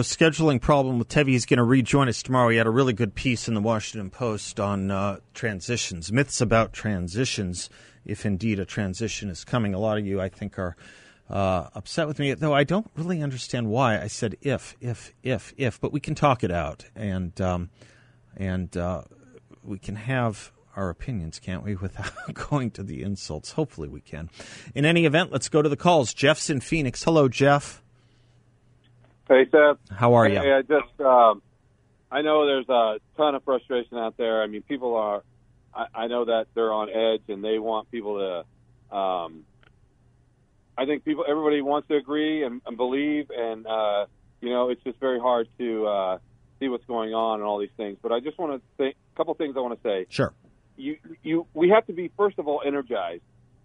Scheduling 0.00 0.60
problem 0.60 0.98
with 0.98 1.08
Tevi. 1.08 1.28
He's 1.28 1.46
going 1.46 1.58
to 1.58 1.64
rejoin 1.64 2.08
us 2.08 2.22
tomorrow. 2.22 2.48
He 2.48 2.56
had 2.56 2.66
a 2.66 2.70
really 2.70 2.92
good 2.92 3.14
piece 3.14 3.48
in 3.48 3.54
the 3.54 3.60
Washington 3.60 4.10
Post 4.10 4.58
on 4.58 4.90
uh, 4.90 5.18
transitions, 5.34 6.10
myths 6.10 6.40
about 6.40 6.72
transitions. 6.72 7.68
If 8.04 8.24
indeed 8.24 8.58
a 8.58 8.64
transition 8.64 9.28
is 9.28 9.44
coming, 9.44 9.74
a 9.74 9.78
lot 9.78 9.98
of 9.98 10.06
you, 10.06 10.20
I 10.20 10.28
think, 10.28 10.58
are 10.58 10.76
uh, 11.28 11.68
upset 11.74 12.06
with 12.06 12.18
me. 12.18 12.32
Though 12.34 12.54
I 12.54 12.64
don't 12.64 12.90
really 12.96 13.22
understand 13.22 13.68
why 13.68 14.00
I 14.00 14.06
said 14.06 14.36
if, 14.40 14.76
if, 14.80 15.12
if, 15.22 15.52
if. 15.56 15.80
But 15.80 15.92
we 15.92 16.00
can 16.00 16.14
talk 16.14 16.42
it 16.42 16.50
out, 16.50 16.86
and 16.94 17.38
um, 17.40 17.70
and 18.36 18.74
uh, 18.76 19.02
we 19.62 19.78
can 19.78 19.96
have 19.96 20.52
our 20.76 20.90
opinions, 20.90 21.38
can't 21.38 21.64
we, 21.64 21.74
without 21.86 22.12
going 22.34 22.70
to 22.72 22.82
the 22.82 23.02
insults? 23.02 23.52
Hopefully 23.52 23.88
we 23.88 24.00
can. 24.00 24.30
In 24.74 24.84
any 24.84 25.06
event, 25.06 25.32
let's 25.32 25.48
go 25.48 25.62
to 25.62 25.68
the 25.68 25.76
calls. 25.76 26.14
Jeff's 26.14 26.50
in 26.50 26.60
Phoenix. 26.60 27.02
Hello, 27.02 27.28
Jeff. 27.28 27.82
Hey, 29.28 29.46
Seth. 29.50 29.78
How 29.90 30.14
are 30.14 30.28
you? 30.28 30.38
Hey, 30.38 30.52
I 30.52 30.62
just, 30.62 31.00
um, 31.00 31.42
I 32.12 32.22
know 32.22 32.46
there's 32.46 32.68
a 32.68 33.00
ton 33.16 33.34
of 33.34 33.42
frustration 33.42 33.98
out 33.98 34.16
there. 34.16 34.42
I 34.42 34.46
mean, 34.46 34.62
people 34.62 34.94
are, 34.94 35.24
I, 35.74 35.86
I 35.94 36.06
know 36.06 36.26
that 36.26 36.46
they're 36.54 36.72
on 36.72 36.88
edge 36.90 37.22
and 37.28 37.42
they 37.42 37.58
want 37.58 37.90
people 37.90 38.18
to, 38.18 38.96
um, 38.96 39.44
I 40.78 40.84
think 40.84 41.04
people, 41.04 41.24
everybody 41.28 41.60
wants 41.60 41.88
to 41.88 41.96
agree 41.96 42.44
and, 42.44 42.60
and 42.66 42.76
believe, 42.76 43.30
and 43.30 43.66
uh, 43.66 44.06
you 44.40 44.50
know, 44.50 44.68
it's 44.68 44.82
just 44.84 45.00
very 45.00 45.18
hard 45.18 45.48
to 45.58 45.86
uh, 45.86 46.18
see 46.60 46.68
what's 46.68 46.84
going 46.84 47.14
on 47.14 47.40
and 47.40 47.44
all 47.44 47.58
these 47.58 47.70
things. 47.76 47.98
But 48.00 48.12
I 48.12 48.20
just 48.20 48.38
want 48.38 48.60
to 48.60 48.68
say 48.78 48.88
a 48.90 49.16
couple 49.16 49.34
things 49.34 49.56
I 49.56 49.60
want 49.60 49.82
to 49.82 49.88
say. 49.88 50.06
Sure. 50.08 50.32
You, 50.76 50.96
you, 51.22 51.46
we 51.54 51.70
have 51.70 51.86
to 51.86 51.92
be 51.92 52.10
first 52.16 52.38
of 52.38 52.46
all 52.48 52.62
energized 52.64 53.22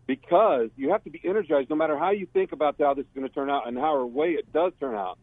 because 0.08 0.70
you 0.76 0.92
have 0.92 1.04
to 1.04 1.10
be 1.10 1.22
energized 1.24 1.70
no 1.70 1.76
matter 1.76 1.98
how 1.98 2.12
you 2.12 2.28
think 2.34 2.52
about 2.52 2.76
how 2.80 2.94
this 2.94 3.06
is 3.06 3.12
going 3.14 3.28
to 3.28 3.34
turn 3.34 3.50
out 3.50 3.68
and 3.68 3.78
how 3.78 3.96
or 3.96 4.06
way 4.06 4.32
it 4.32 4.52
does 4.52 4.74
turn 4.80 4.96
out. 4.96 5.18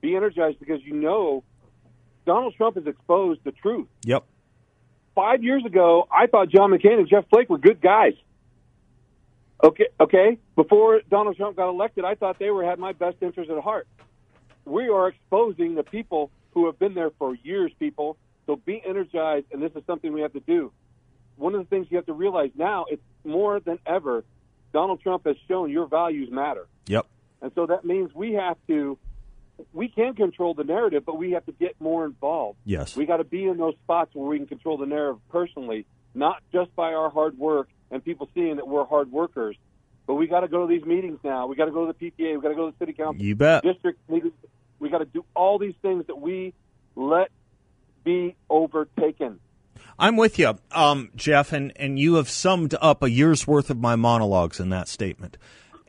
Be 0.00 0.14
energized 0.14 0.58
because 0.58 0.80
you 0.84 0.94
know 0.94 1.42
Donald 2.26 2.54
Trump 2.56 2.76
has 2.76 2.86
exposed 2.86 3.40
the 3.44 3.52
truth. 3.52 3.88
Yep. 4.04 4.24
Five 5.14 5.42
years 5.42 5.64
ago, 5.64 6.06
I 6.10 6.26
thought 6.26 6.50
John 6.50 6.70
McCain 6.70 6.98
and 6.98 7.08
Jeff 7.08 7.24
Flake 7.30 7.48
were 7.48 7.58
good 7.58 7.80
guys. 7.80 8.12
Okay, 9.64 9.86
okay. 9.98 10.38
Before 10.54 11.00
Donald 11.08 11.36
Trump 11.36 11.56
got 11.56 11.68
elected, 11.70 12.04
I 12.04 12.14
thought 12.14 12.38
they 12.38 12.50
were 12.50 12.64
had 12.64 12.78
my 12.78 12.92
best 12.92 13.16
interest 13.22 13.50
at 13.50 13.62
heart. 13.62 13.88
We 14.64 14.88
are 14.88 15.08
exposing 15.08 15.74
the 15.74 15.82
people 15.82 16.30
who 16.52 16.66
have 16.66 16.78
been 16.78 16.94
there 16.94 17.10
for 17.18 17.34
years, 17.34 17.72
people. 17.78 18.16
So 18.46 18.56
be 18.56 18.82
energized, 18.84 19.46
and 19.52 19.62
this 19.62 19.72
is 19.74 19.82
something 19.86 20.12
we 20.12 20.20
have 20.20 20.32
to 20.34 20.40
do. 20.40 20.72
One 21.36 21.54
of 21.54 21.60
the 21.60 21.66
things 21.66 21.86
you 21.90 21.96
have 21.96 22.06
to 22.06 22.12
realize 22.12 22.50
now, 22.56 22.86
it's 22.88 23.02
more 23.24 23.60
than 23.60 23.78
ever. 23.86 24.24
Donald 24.72 25.00
Trump 25.00 25.26
has 25.26 25.36
shown 25.48 25.70
your 25.70 25.86
values 25.86 26.30
matter, 26.30 26.66
Yep. 26.86 27.06
and 27.42 27.52
so 27.54 27.66
that 27.66 27.84
means 27.84 28.14
we 28.14 28.32
have 28.34 28.56
to. 28.68 28.98
We 29.72 29.88
can 29.88 30.14
control 30.14 30.52
the 30.52 30.64
narrative, 30.64 31.04
but 31.06 31.16
we 31.16 31.30
have 31.30 31.46
to 31.46 31.52
get 31.52 31.80
more 31.80 32.04
involved. 32.04 32.58
Yes. 32.66 32.94
We 32.94 33.06
got 33.06 33.16
to 33.18 33.24
be 33.24 33.44
in 33.46 33.56
those 33.56 33.74
spots 33.84 34.14
where 34.14 34.28
we 34.28 34.36
can 34.36 34.46
control 34.46 34.76
the 34.76 34.84
narrative 34.84 35.20
personally, 35.30 35.86
not 36.14 36.42
just 36.52 36.76
by 36.76 36.92
our 36.92 37.08
hard 37.08 37.38
work 37.38 37.68
and 37.90 38.04
people 38.04 38.28
seeing 38.34 38.56
that 38.56 38.68
we're 38.68 38.84
hard 38.84 39.10
workers. 39.10 39.56
But 40.06 40.16
we 40.16 40.26
got 40.26 40.40
to 40.40 40.48
go 40.48 40.66
to 40.66 40.68
these 40.68 40.84
meetings 40.84 41.20
now. 41.24 41.46
We 41.46 41.56
got 41.56 41.64
to 41.64 41.70
go 41.70 41.86
to 41.86 41.94
the 41.98 42.10
PTA. 42.10 42.36
We 42.36 42.42
got 42.42 42.50
to 42.50 42.54
go 42.54 42.66
to 42.70 42.76
the 42.78 42.84
city 42.84 42.92
council. 42.92 43.24
You 43.24 43.34
bet. 43.34 43.62
District 43.62 43.98
meetings. 44.10 44.34
We 44.78 44.90
got 44.90 44.98
to 44.98 45.04
do 45.06 45.24
all 45.34 45.58
these 45.58 45.74
things 45.80 46.06
that 46.08 46.18
we 46.20 46.52
let 46.94 47.30
be 48.04 48.36
overtaken. 48.50 49.40
I'm 49.98 50.16
with 50.16 50.38
you, 50.38 50.58
um, 50.72 51.10
Jeff, 51.16 51.52
and, 51.52 51.72
and 51.76 51.98
you 51.98 52.14
have 52.14 52.28
summed 52.28 52.74
up 52.80 53.02
a 53.02 53.10
year's 53.10 53.46
worth 53.46 53.70
of 53.70 53.78
my 53.78 53.96
monologues 53.96 54.60
in 54.60 54.68
that 54.70 54.88
statement, 54.88 55.38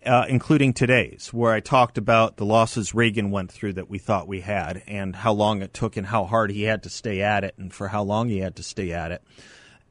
uh, 0.06 0.26
including 0.30 0.74
today's, 0.74 1.34
where 1.34 1.54
I 1.54 1.60
talked 1.60 1.98
about 1.98 2.38
the 2.38 2.46
losses 2.46 2.94
Reagan 2.94 3.32
went 3.32 3.52
through 3.52 3.74
that 3.74 3.90
we 3.90 3.98
thought 3.98 4.28
we 4.28 4.42
had, 4.42 4.84
and 4.88 5.16
how 5.16 5.34
long 5.34 5.62
it 5.62 5.74
took, 5.74 5.98
and 5.98 6.08
how 6.08 6.26
hard 6.26 6.52
he 6.52 6.64
had 6.64 6.84
to 6.84 6.90
stay 6.90 7.22
at 7.22 7.44
it, 7.44 7.56
and 7.58 7.74
for 7.74 7.90
how 7.90 8.04
long 8.04 8.30
he 8.30 8.40
had 8.40 8.56
to 8.56 8.64
stay 8.64 8.92
at 8.92 9.12
it. 9.12 9.22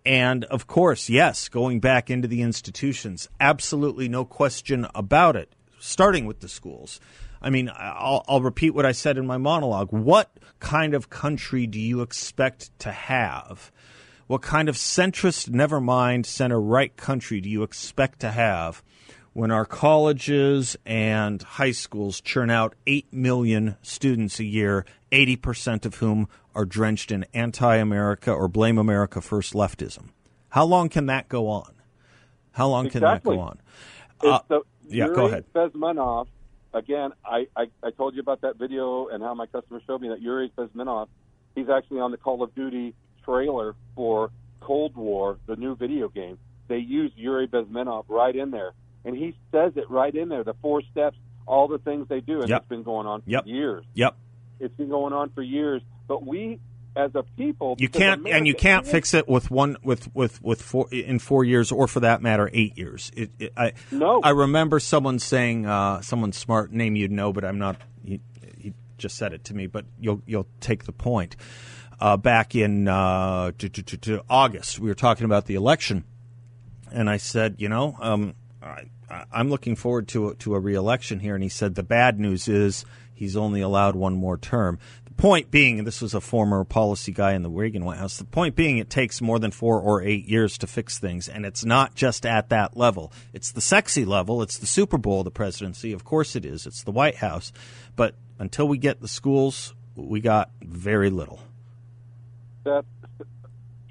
And 0.06 0.44
of 0.44 0.66
course, 0.68 1.08
yes, 1.08 1.48
going 1.48 1.80
back 1.80 2.10
into 2.10 2.28
the 2.28 2.42
institutions, 2.42 3.28
absolutely 3.40 4.08
no 4.08 4.24
question 4.24 4.86
about 4.94 5.34
it, 5.34 5.52
starting 5.80 6.26
with 6.26 6.40
the 6.40 6.48
schools. 6.48 7.00
I 7.46 7.50
mean, 7.50 7.70
I'll, 7.72 8.24
I'll 8.26 8.40
repeat 8.40 8.70
what 8.70 8.84
I 8.84 8.90
said 8.90 9.16
in 9.16 9.24
my 9.24 9.38
monologue. 9.38 9.92
What 9.92 10.36
kind 10.58 10.94
of 10.94 11.10
country 11.10 11.68
do 11.68 11.78
you 11.78 12.00
expect 12.00 12.76
to 12.80 12.90
have? 12.90 13.70
What 14.26 14.42
kind 14.42 14.68
of 14.68 14.74
centrist, 14.74 15.48
never 15.48 15.80
mind 15.80 16.26
center 16.26 16.60
right 16.60 16.94
country 16.96 17.40
do 17.40 17.48
you 17.48 17.62
expect 17.62 18.18
to 18.22 18.32
have 18.32 18.82
when 19.32 19.52
our 19.52 19.64
colleges 19.64 20.76
and 20.84 21.40
high 21.40 21.70
schools 21.70 22.20
churn 22.20 22.50
out 22.50 22.74
8 22.84 23.12
million 23.12 23.76
students 23.80 24.40
a 24.40 24.44
year, 24.44 24.84
80% 25.12 25.86
of 25.86 25.94
whom 25.94 26.26
are 26.52 26.64
drenched 26.64 27.12
in 27.12 27.26
anti 27.32 27.76
America 27.76 28.32
or 28.32 28.48
blame 28.48 28.76
America 28.76 29.20
first 29.20 29.52
leftism? 29.52 30.08
How 30.48 30.64
long 30.64 30.88
can 30.88 31.06
that 31.06 31.28
go 31.28 31.46
on? 31.46 31.76
How 32.50 32.66
long 32.66 32.90
can 32.90 33.02
that 33.02 33.22
go 33.22 33.38
on? 33.38 33.60
Uh, 34.20 34.40
the, 34.48 34.62
yeah, 34.88 35.04
Yuri 35.04 35.14
go 35.14 35.26
ahead. 35.26 35.44
Bezmenov. 35.54 36.26
Again, 36.76 37.12
I, 37.24 37.46
I, 37.56 37.68
I 37.82 37.90
told 37.90 38.14
you 38.14 38.20
about 38.20 38.42
that 38.42 38.58
video 38.58 39.08
and 39.08 39.22
how 39.22 39.32
my 39.32 39.46
customer 39.46 39.80
showed 39.86 40.02
me 40.02 40.10
that 40.10 40.20
Yuri 40.20 40.52
Bezmenov, 40.58 41.08
he's 41.54 41.70
actually 41.70 42.00
on 42.00 42.10
the 42.10 42.18
Call 42.18 42.42
of 42.42 42.54
Duty 42.54 42.92
trailer 43.24 43.74
for 43.94 44.30
Cold 44.60 44.94
War, 44.94 45.38
the 45.46 45.56
new 45.56 45.74
video 45.74 46.10
game. 46.10 46.36
They 46.68 46.76
use 46.76 47.12
Yuri 47.16 47.48
Bezmenov 47.48 48.04
right 48.08 48.36
in 48.36 48.50
there. 48.50 48.72
And 49.06 49.16
he 49.16 49.34
says 49.50 49.72
it 49.76 49.90
right 49.90 50.14
in 50.14 50.28
there, 50.28 50.44
the 50.44 50.52
four 50.60 50.82
steps, 50.90 51.16
all 51.46 51.66
the 51.66 51.78
things 51.78 52.08
they 52.10 52.20
do. 52.20 52.40
And 52.42 52.50
Yep. 52.50 52.60
it's 52.60 52.68
been 52.68 52.82
going 52.82 53.06
on 53.06 53.22
for 53.22 53.30
Yep. 53.30 53.46
years. 53.46 53.84
Yep. 53.94 54.14
It's 54.60 54.76
been 54.76 54.90
going 54.90 55.14
on 55.14 55.30
for 55.30 55.40
years. 55.40 55.80
But 56.08 56.26
we, 56.26 56.60
as 56.96 57.14
a 57.14 57.22
people, 57.22 57.76
You 57.78 57.88
can't, 57.88 58.26
and 58.26 58.46
you 58.46 58.54
can't 58.54 58.86
fix 58.86 59.14
it 59.14 59.28
with 59.28 59.50
one, 59.50 59.76
with 59.84 60.12
with 60.14 60.42
with 60.42 60.62
four 60.62 60.88
in 60.90 61.18
four 61.18 61.44
years, 61.44 61.70
or 61.70 61.86
for 61.86 62.00
that 62.00 62.22
matter, 62.22 62.50
eight 62.52 62.76
years. 62.78 63.12
It, 63.14 63.30
it, 63.38 63.52
I 63.56 63.74
No. 63.92 64.20
I 64.22 64.30
remember 64.30 64.80
someone 64.80 65.18
saying, 65.18 65.66
uh, 65.66 66.00
someone 66.00 66.32
smart 66.32 66.72
name 66.72 66.96
you'd 66.96 67.12
know, 67.12 67.32
but 67.32 67.44
I'm 67.44 67.58
not. 67.58 67.80
He, 68.04 68.20
he 68.58 68.72
just 68.98 69.16
said 69.16 69.32
it 69.32 69.44
to 69.44 69.54
me, 69.54 69.66
but 69.66 69.84
you'll 70.00 70.22
you'll 70.26 70.48
take 70.60 70.84
the 70.84 70.92
point. 70.92 71.36
Uh, 71.98 72.16
back 72.16 72.54
in 72.54 72.88
uh, 72.88 73.52
to, 73.56 73.70
to, 73.70 73.82
to, 73.96 74.22
August, 74.28 74.78
we 74.78 74.88
were 74.88 74.94
talking 74.94 75.24
about 75.24 75.46
the 75.46 75.54
election, 75.54 76.04
and 76.92 77.08
I 77.08 77.16
said, 77.16 77.54
you 77.58 77.70
know, 77.70 77.96
um, 78.00 78.34
I, 78.62 78.84
I- 79.08 79.24
I'm 79.32 79.48
looking 79.48 79.76
forward 79.76 80.08
to 80.08 80.28
a, 80.28 80.34
to 80.36 80.54
a 80.56 80.60
reelection 80.60 81.20
here. 81.20 81.34
And 81.34 81.42
he 81.42 81.48
said 81.48 81.74
the 81.74 81.82
bad 81.82 82.18
news 82.20 82.48
is 82.48 82.84
he's 83.14 83.34
only 83.36 83.60
allowed 83.62 83.96
one 83.96 84.14
more 84.14 84.36
term. 84.36 84.78
Point 85.16 85.50
being, 85.50 85.78
and 85.78 85.86
this 85.86 86.02
was 86.02 86.12
a 86.12 86.20
former 86.20 86.62
policy 86.64 87.10
guy 87.10 87.32
in 87.32 87.42
the 87.42 87.48
Reagan 87.48 87.84
White 87.86 87.98
House. 87.98 88.18
The 88.18 88.24
point 88.24 88.54
being, 88.54 88.76
it 88.76 88.90
takes 88.90 89.22
more 89.22 89.38
than 89.38 89.50
four 89.50 89.80
or 89.80 90.02
eight 90.02 90.26
years 90.28 90.58
to 90.58 90.66
fix 90.66 90.98
things, 90.98 91.26
and 91.26 91.46
it's 91.46 91.64
not 91.64 91.94
just 91.94 92.26
at 92.26 92.50
that 92.50 92.76
level. 92.76 93.12
It's 93.32 93.50
the 93.50 93.62
sexy 93.62 94.04
level. 94.04 94.42
It's 94.42 94.58
the 94.58 94.66
Super 94.66 94.98
Bowl, 94.98 95.24
the 95.24 95.30
presidency. 95.30 95.92
Of 95.92 96.04
course, 96.04 96.36
it 96.36 96.44
is. 96.44 96.66
It's 96.66 96.82
the 96.82 96.90
White 96.90 97.16
House. 97.16 97.50
But 97.96 98.14
until 98.38 98.68
we 98.68 98.76
get 98.76 99.00
the 99.00 99.08
schools, 99.08 99.74
we 99.94 100.20
got 100.20 100.50
very 100.60 101.08
little. 101.08 101.40
that 102.64 102.84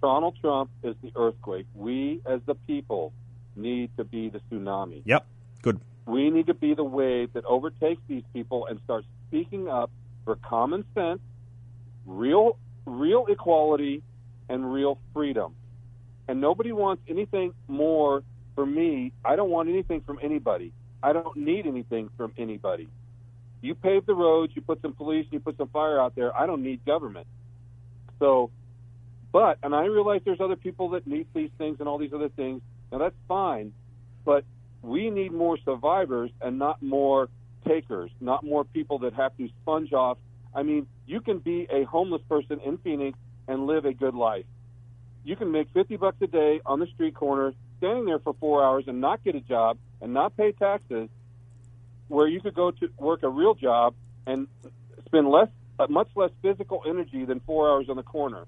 Donald 0.02 0.38
Trump 0.40 0.70
is 0.84 0.96
the 1.02 1.12
earthquake. 1.16 1.66
We, 1.74 2.22
as 2.28 2.42
the 2.46 2.54
people, 2.54 3.12
need 3.56 3.90
to 3.98 4.04
be 4.04 4.30
the 4.30 4.42
tsunami. 4.52 5.02
Yep. 5.06 5.26
Good. 5.64 5.80
We 6.06 6.30
need 6.30 6.46
to 6.48 6.54
be 6.54 6.76
the 6.76 6.84
wave 6.84 7.34
that 7.34 7.46
overtakes 7.46 8.02
these 8.08 8.22
people 8.32 8.68
and 8.68 8.80
starts 8.84 9.08
speaking 9.28 9.68
up 9.68 9.90
for 10.26 10.36
common 10.36 10.84
sense, 10.94 11.22
real, 12.06 12.58
real 12.86 13.26
equality, 13.30 14.04
and 14.50 14.74
real 14.74 15.00
freedom. 15.14 15.54
And 16.28 16.42
nobody 16.42 16.72
wants 16.72 17.04
anything 17.08 17.54
more 17.68 18.24
for 18.56 18.66
me. 18.66 19.12
I 19.24 19.36
don't 19.36 19.50
want 19.50 19.70
anything 19.70 20.02
from 20.02 20.20
anybody. 20.22 20.74
I 21.04 21.14
don't 21.14 21.38
need 21.38 21.68
anything 21.68 22.10
from 22.18 22.34
anybody. 22.38 22.90
You 23.62 23.76
pave 23.76 24.06
the 24.06 24.16
roads, 24.16 24.54
you 24.56 24.62
put 24.62 24.82
some 24.82 24.94
police, 24.94 25.26
you 25.32 25.40
put 25.40 25.58
some 25.58 25.70
fire 25.70 26.00
out 26.00 26.16
there. 26.16 26.36
I 26.36 26.46
don't 26.46 26.64
need 26.64 26.84
government. 26.86 27.28
So, 28.20 28.52
but, 29.32 29.58
and 29.64 29.76
I 29.76 29.86
realize 29.86 30.22
there's 30.26 30.40
other 30.40 30.56
people 30.56 30.90
that 30.90 31.06
need 31.06 31.28
these 31.34 31.50
things 31.58 31.78
and 31.80 31.88
all 31.88 31.98
these 31.98 32.14
other 32.14 32.30
things. 32.30 32.62
Now 32.92 33.00
that's 33.00 33.16
fine, 33.28 33.74
but 34.24 34.46
we 34.82 35.10
need 35.10 35.32
more 35.32 35.58
survivors 35.66 36.32
and 36.42 36.58
not 36.60 36.82
more 36.82 37.30
takers, 37.68 38.12
not 38.20 38.44
more 38.44 38.64
people 38.64 39.00
that 39.00 39.14
have 39.14 39.36
to 39.38 39.48
sponge 39.62 39.94
off. 39.94 40.18
I 40.54 40.64
mean, 40.64 40.88
you 41.06 41.22
can 41.22 41.40
be 41.40 41.68
a 41.70 41.84
homeless 41.84 42.22
person 42.30 42.60
in 42.66 42.78
Phoenix 42.78 43.18
and 43.48 43.68
live 43.68 43.86
a 43.86 43.94
good 43.94 44.16
life. 44.16 44.46
You 45.24 45.36
can 45.36 45.52
make 45.52 45.70
50 45.74 45.98
bucks 45.98 46.18
a 46.22 46.28
day 46.28 46.62
on 46.66 46.80
the 46.80 46.88
street 46.88 47.16
corner, 47.16 47.54
standing 47.78 48.06
there 48.06 48.20
for 48.20 48.34
four 48.40 48.64
hours 48.64 48.86
and 48.88 49.02
not 49.02 49.24
get 49.24 49.36
a 49.36 49.42
job 49.42 49.78
and 50.02 50.14
not 50.14 50.38
pay 50.38 50.52
taxes, 50.52 51.10
where 52.08 52.28
you 52.28 52.40
could 52.40 52.54
go 52.54 52.72
to 52.72 52.90
work 52.98 53.24
a 53.24 53.30
real 53.30 53.56
job 53.56 53.96
and 54.28 54.48
spend 55.06 55.28
less, 55.28 55.48
uh, 55.80 55.88
much 55.90 56.10
less 56.16 56.32
physical 56.42 56.84
energy 56.88 57.26
than 57.26 57.40
four 57.40 57.70
hours 57.70 57.90
on 57.90 57.96
the 57.96 58.04
corner. 58.04 58.46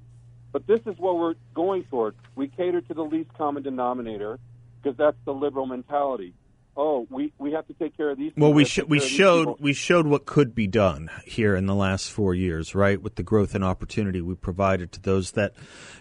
But 0.52 0.68
this 0.68 0.80
is 0.86 0.98
what 0.98 1.18
we're 1.18 1.36
going 1.54 1.84
toward. 1.84 2.16
We 2.36 2.48
cater 2.48 2.82
to 2.82 2.94
the 2.94 3.04
least 3.04 3.34
common 3.38 3.64
denominator 3.64 4.40
because 4.82 4.98
that's 4.98 5.18
the 5.26 5.34
liberal 5.34 5.66
mentality. 5.66 6.34
Oh, 6.80 7.08
we, 7.10 7.34
we 7.40 7.54
have 7.54 7.66
to 7.68 7.74
take 7.74 7.98
care 7.98 8.12
of 8.12 8.20
these. 8.20 8.34
Well, 8.38 8.52
people, 8.52 8.54
we 8.54 8.66
sh- 8.66 8.80
we 8.88 9.00
care 9.00 9.06
of 9.06 9.10
these 9.10 9.10
showed 9.10 9.56
we 9.60 9.74
showed 9.74 10.06
what 10.06 10.28
could 10.28 10.54
be 10.54 10.68
done 10.68 11.10
here 11.26 11.56
in 11.56 11.66
the 11.66 11.74
last 11.74 12.12
four 12.12 12.36
years, 12.36 12.76
right? 12.76 13.02
With 13.02 13.16
the 13.16 13.24
growth 13.24 13.56
and 13.56 13.64
opportunity 13.64 14.22
we 14.22 14.36
provided 14.36 14.92
to 14.92 15.02
those 15.02 15.32
that 15.32 15.54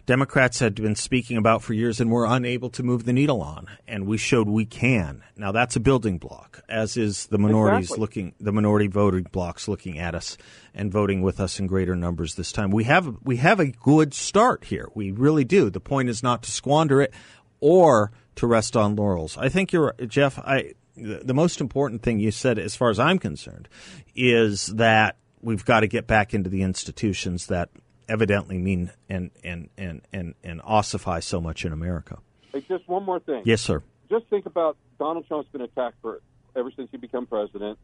Democrats 0.04 0.58
had 0.58 0.74
been 0.74 0.94
speaking 0.94 1.38
about 1.38 1.62
for 1.62 1.72
years 1.72 1.98
and 1.98 2.10
were 2.10 2.26
unable 2.26 2.68
to 2.70 2.82
move 2.82 3.04
the 3.04 3.14
needle 3.14 3.40
on, 3.40 3.66
and 3.88 4.06
we 4.06 4.18
showed 4.18 4.48
we 4.48 4.66
can. 4.66 5.22
Now 5.34 5.50
that's 5.50 5.76
a 5.76 5.80
building 5.80 6.18
block, 6.18 6.62
as 6.68 6.98
is 6.98 7.26
the 7.28 7.38
minorities 7.38 7.86
Exactly. 7.86 8.00
looking, 8.00 8.34
the 8.38 8.52
minority 8.52 8.86
voting 8.86 9.26
blocks 9.32 9.68
looking 9.68 9.98
at 9.98 10.14
us 10.14 10.36
and 10.74 10.92
voting 10.92 11.22
with 11.22 11.40
us 11.40 11.58
in 11.58 11.66
greater 11.66 11.96
numbers 11.96 12.34
this 12.34 12.52
time. 12.52 12.70
We 12.70 12.84
have 12.84 13.16
we 13.22 13.36
have 13.38 13.60
a 13.60 13.70
good 13.70 14.12
start 14.12 14.64
here. 14.64 14.90
We 14.94 15.10
really 15.10 15.44
do. 15.44 15.70
The 15.70 15.80
point 15.80 16.10
is 16.10 16.22
not 16.22 16.42
to 16.42 16.50
squander 16.50 17.00
it 17.00 17.14
or 17.60 18.12
to 18.36 18.46
rest 18.46 18.76
on 18.76 18.96
laurels. 18.96 19.36
I 19.36 19.48
think 19.48 19.72
you're 19.72 19.94
Jeff. 20.06 20.38
I 20.38 20.74
the, 20.96 21.34
most 21.34 21.60
important 21.60 22.02
thing 22.02 22.20
you 22.20 22.30
said, 22.30 22.58
as 22.58 22.74
far 22.74 22.90
as 22.90 22.98
I'm 22.98 23.18
concerned, 23.18 23.68
is 24.14 24.66
that 24.68 25.16
we've 25.42 25.64
got 25.64 25.80
to 25.80 25.86
get 25.86 26.06
back 26.06 26.32
into 26.32 26.48
the 26.48 26.62
institutions 26.62 27.46
that 27.46 27.68
evidently 28.08 28.58
mean 28.58 28.90
and 29.08 29.30
and 29.42 29.68
and 29.76 30.00
and, 30.12 30.34
and 30.42 30.60
ossify 30.62 31.20
so 31.20 31.40
much 31.40 31.64
in 31.64 31.72
America. 31.72 32.18
Hey, 32.52 32.64
just 32.68 32.88
one 32.88 33.04
more 33.04 33.20
thing. 33.20 33.42
Yes, 33.44 33.60
sir. 33.60 33.82
just 34.08 34.26
think 34.28 34.46
about 34.46 34.76
Donald 34.98 35.26
Trump's 35.26 35.50
been 35.50 35.60
attacked 35.60 35.96
for 36.00 36.20
ever 36.54 36.70
since 36.74 36.88
he 36.90 36.96
became 36.96 37.26
president. 37.26 37.78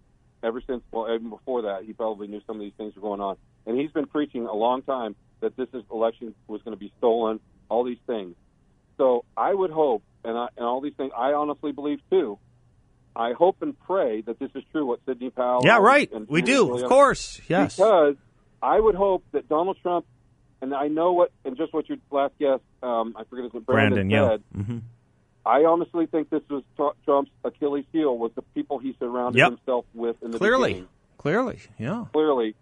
Ever 0.45 0.61
since, 0.67 0.83
well, 0.91 1.07
even 1.15 1.31
before 1.31 1.63
that, 1.63 1.85
he 1.85 1.93
probably 1.93 2.27
knew 2.27 2.41
some 2.49 2.57
of 2.57 2.63
these 2.63 2.73
things 2.77 2.97
were 2.97 3.03
going 3.03 3.21
on, 3.21 3.37
and 3.65 3.79
he's 3.79 3.93
been 3.93 4.07
preaching 4.07 4.47
a 4.47 4.55
long 4.55 4.83
time 4.83 5.15
that 5.39 5.57
this 5.57 5.69
election 5.89 6.35
was 6.49 6.63
going 6.63 6.77
to 6.77 6.81
be 6.81 6.93
stolen, 6.99 7.39
all 7.69 7.85
these 7.85 8.01
things. 8.09 8.35
So 8.97 9.25
I 9.37 9.55
would 9.55 9.71
hope, 9.71 10.03
and, 10.25 10.37
I, 10.37 10.49
and 10.57 10.67
all 10.67 10.81
these 10.81 10.95
things, 10.95 11.13
I 11.17 11.33
honestly 11.33 11.73
believe 11.73 12.01
too. 12.11 12.39
I 13.15 13.33
hope 13.33 13.61
and 13.63 13.79
pray 13.79 14.23
that 14.23 14.39
this 14.39 14.51
is 14.55 14.63
true. 14.73 14.87
What 14.87 15.01
Sidney 15.07 15.31
Powell? 15.31 15.61
Yeah, 15.65 15.79
right. 15.79 16.11
and 16.13 16.27
We 16.29 16.41
Julian 16.43 16.77
do, 16.79 16.85
of 16.85 16.89
course. 16.89 17.41
Yes. 17.49 17.77
because 17.77 18.17
I 18.63 18.81
would 18.81 18.95
hope 18.95 19.25
that 19.33 19.49
Donald 19.49 19.77
Trump, 19.83 20.07
and 20.63 20.73
I 20.75 20.89
know 20.89 21.13
what, 21.13 21.31
and 21.45 21.57
just 21.57 21.75
what 21.75 21.89
your 21.89 21.99
last 22.11 22.33
guest, 22.39 22.63
um, 22.83 23.15
I 23.19 23.25
forget 23.25 23.45
his 23.45 23.55
name, 23.55 23.63
Brandon, 23.65 24.09
Brandon, 24.09 24.11
yeah. 24.11 24.29
said. 24.31 24.67
hmm 24.67 24.79
I 25.45 25.65
honestly 25.65 26.07
think 26.07 26.31
this 26.31 26.43
was 26.49 26.63
Trump's 27.05 27.33
Achilles 27.45 27.85
heel 27.91 28.17
was 28.17 28.31
the 28.37 28.43
people 28.55 28.79
he 28.79 28.95
surrounded 29.01 29.39
Yep. 29.41 29.49
himself 29.51 29.85
with 29.93 30.15
in 30.23 30.31
the 30.31 30.39
Clearly, 30.39 30.69
beginning. 30.75 30.89
clearly, 31.19 31.59
yeah. 31.81 32.05
Clearly, 32.13 32.55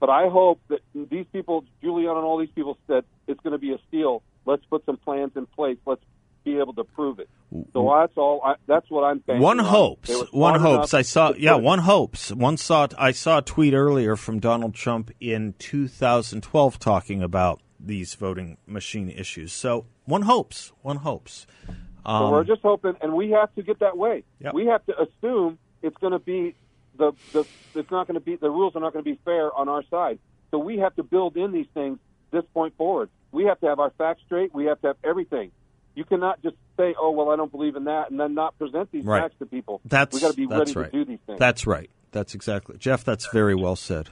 but 0.00 0.08
I 0.08 0.28
hope 0.30 0.58
that 0.68 0.80
these 0.94 1.26
people, 1.30 1.64
Giuliani 1.82 2.16
and 2.16 2.24
all 2.24 2.38
these 2.38 2.48
people, 2.54 2.78
said 2.86 3.04
it's 3.28 3.38
going 3.40 3.52
to 3.52 3.58
be 3.58 3.72
a 3.74 3.78
steal. 3.88 4.22
Let's 4.46 4.64
put 4.64 4.84
some 4.86 4.96
plans 4.96 5.32
in 5.36 5.44
place. 5.44 5.76
Let's 5.84 6.00
be 6.44 6.58
able 6.58 6.74
to 6.74 6.84
prove 6.84 7.18
it. 7.18 7.28
So 7.72 7.94
that's 7.98 8.16
all. 8.16 8.40
I, 8.44 8.54
that's 8.66 8.90
what 8.90 9.02
I'm 9.02 9.18
banking 9.18 9.42
One 9.42 9.60
on. 9.60 9.66
hopes. 9.66 10.10
One 10.32 10.58
hopes. 10.60 10.94
I 10.94 11.02
saw. 11.02 11.32
Yeah, 11.36 11.54
one 11.56 11.80
hopes. 11.80 12.32
One 12.32 12.56
saw. 12.56 12.88
I 12.98 13.12
saw 13.12 13.38
a 13.38 13.42
tweet 13.42 13.74
earlier 13.74 14.16
from 14.16 14.38
Donald 14.40 14.74
Trump 14.74 15.10
in 15.20 15.54
2012 15.58 16.78
talking 16.78 17.22
about 17.22 17.60
these 17.78 18.14
voting 18.14 18.56
machine 18.66 19.10
issues. 19.10 19.52
So 19.52 19.86
one 20.04 20.22
hopes. 20.22 20.72
One 20.82 20.96
hopes. 20.98 21.46
So 21.66 21.74
Um, 22.10 22.30
we're 22.32 22.44
just 22.44 22.62
hoping, 22.62 22.94
and 23.00 23.12
we 23.12 23.30
have 23.30 23.54
to 23.54 23.62
get 23.62 23.78
that 23.80 23.96
way. 23.96 24.24
Yep. 24.40 24.54
We 24.54 24.66
have 24.66 24.84
to 24.86 24.94
assume 25.00 25.58
it's 25.82 25.96
going 25.98 26.12
to 26.12 26.18
be 26.18 26.54
the 26.98 27.12
the 27.32 27.44
it's 27.74 27.90
not 27.90 28.06
going 28.06 28.14
to 28.14 28.20
be 28.20 28.36
the 28.36 28.50
rules 28.50 28.74
are 28.76 28.80
not 28.80 28.92
going 28.92 29.04
to 29.04 29.10
be 29.10 29.18
fair 29.24 29.54
on 29.56 29.68
our 29.68 29.82
side. 29.90 30.18
So 30.50 30.58
we 30.58 30.78
have 30.78 30.94
to 30.96 31.02
build 31.02 31.36
in 31.36 31.52
these 31.52 31.66
things 31.74 31.98
this 32.30 32.44
point 32.54 32.76
forward. 32.76 33.08
We 33.30 33.44
have 33.44 33.60
to 33.60 33.66
have 33.66 33.78
our 33.78 33.90
facts 33.96 34.22
straight. 34.26 34.54
We 34.54 34.66
have 34.66 34.80
to 34.82 34.88
have 34.88 34.96
everything. 35.04 35.52
You 35.94 36.04
cannot 36.04 36.42
just 36.42 36.56
say, 36.76 36.94
"Oh, 36.98 37.10
well, 37.10 37.30
I 37.30 37.36
don't 37.36 37.50
believe 37.50 37.76
in 37.76 37.84
that," 37.84 38.10
and 38.10 38.18
then 38.18 38.34
not 38.34 38.58
present 38.58 38.90
these 38.92 39.04
Right. 39.04 39.22
facts 39.22 39.34
to 39.40 39.46
people. 39.46 39.80
That's 39.84 40.14
we 40.14 40.20
got 40.20 40.30
to 40.30 40.36
be 40.36 40.46
ready 40.46 40.72
right. 40.72 40.90
to 40.90 40.98
do 40.98 41.04
these 41.04 41.18
things. 41.26 41.38
That's 41.38 41.66
right. 41.66 41.90
That's 42.12 42.34
exactly 42.34 42.76
Jeff. 42.78 43.04
That's 43.04 43.26
very 43.32 43.54
well 43.54 43.76
said. 43.76 44.10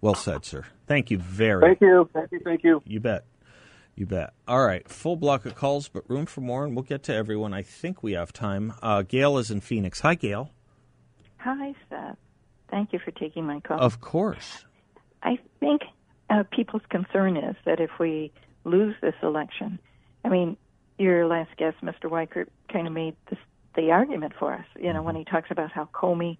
Well 0.00 0.14
said, 0.14 0.44
sir. 0.44 0.64
Thank 0.86 1.10
you 1.10 1.18
very. 1.18 1.60
thank 1.60 1.80
you, 1.80 2.08
thank 2.12 2.32
you, 2.32 2.40
thank 2.40 2.64
you. 2.64 2.82
You 2.86 3.00
bet. 3.00 3.24
You 3.96 4.06
bet. 4.06 4.32
All 4.48 4.64
right. 4.64 4.88
Full 4.88 5.16
block 5.16 5.44
of 5.44 5.54
calls, 5.54 5.88
but 5.88 6.08
room 6.08 6.24
for 6.24 6.40
more, 6.40 6.64
and 6.64 6.74
we'll 6.74 6.84
get 6.84 7.02
to 7.04 7.14
everyone. 7.14 7.52
I 7.52 7.62
think 7.62 8.02
we 8.02 8.12
have 8.12 8.32
time. 8.32 8.72
Uh, 8.82 9.02
Gail 9.02 9.36
is 9.36 9.50
in 9.50 9.60
Phoenix. 9.60 10.00
Hi, 10.00 10.14
Gail. 10.14 10.52
Hi, 11.38 11.74
Seth. 11.90 12.16
Thank 12.70 12.92
you 12.92 12.98
for 12.98 13.10
taking 13.10 13.46
my 13.46 13.60
call. 13.60 13.78
Of 13.78 14.00
course. 14.00 14.64
I 15.22 15.38
think 15.58 15.82
uh, 16.30 16.44
people's 16.50 16.82
concern 16.88 17.36
is 17.36 17.56
that 17.66 17.80
if 17.80 17.90
we 17.98 18.32
lose 18.64 18.94
this 19.02 19.14
election, 19.22 19.78
I 20.24 20.28
mean, 20.28 20.56
your 21.00 21.26
last 21.26 21.50
guest, 21.56 21.76
Mr. 21.82 22.04
Weichert, 22.04 22.46
kind 22.72 22.86
of 22.86 22.92
made 22.92 23.16
this, 23.28 23.38
the 23.74 23.90
argument 23.90 24.34
for 24.38 24.52
us. 24.52 24.64
You 24.78 24.92
know, 24.92 25.02
when 25.02 25.16
he 25.16 25.24
talks 25.24 25.50
about 25.50 25.72
how 25.72 25.86
Comey 25.92 26.36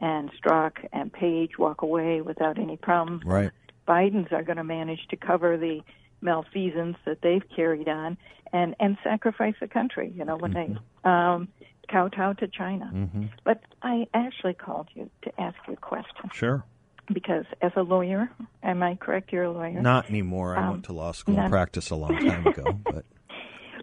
and 0.00 0.30
Strzok 0.40 0.72
and 0.92 1.12
Page 1.12 1.58
walk 1.58 1.82
away 1.82 2.20
without 2.20 2.58
any 2.58 2.76
problems. 2.76 3.22
Right. 3.24 3.50
Biden's 3.86 4.32
are 4.32 4.42
going 4.42 4.56
to 4.58 4.64
manage 4.64 5.06
to 5.10 5.16
cover 5.16 5.56
the 5.56 5.80
malfeasance 6.20 6.96
that 7.04 7.20
they've 7.22 7.42
carried 7.54 7.88
on 7.88 8.16
and 8.52 8.74
and 8.80 8.96
sacrifice 9.04 9.54
the 9.60 9.68
country. 9.68 10.12
You 10.16 10.24
know, 10.24 10.36
when 10.36 10.52
they 10.52 10.76
um, 11.08 11.48
kowtow 11.88 12.32
to 12.34 12.48
China. 12.48 13.08
But 13.44 13.62
I 13.82 14.06
actually 14.14 14.54
called 14.54 14.88
you 14.94 15.10
to 15.22 15.40
ask 15.40 15.56
you 15.66 15.74
a 15.74 15.76
question 15.76 16.28
Sure. 16.32 16.64
because 17.12 17.44
as 17.62 17.72
a 17.76 17.82
lawyer, 17.82 18.30
am 18.62 18.82
I 18.82 18.96
correct? 18.96 19.32
You're 19.32 19.44
a 19.44 19.50
lawyer. 19.52 19.80
Not 19.80 20.08
anymore. 20.10 20.56
I 20.56 20.64
Um, 20.64 20.70
went 20.72 20.84
to 20.84 20.92
law 20.92 21.12
school 21.12 21.38
and 21.38 21.50
practiced 21.50 21.90
a 21.90 21.96
long 21.96 22.16
time 22.18 22.46
ago. 22.46 22.64
But 22.84 23.04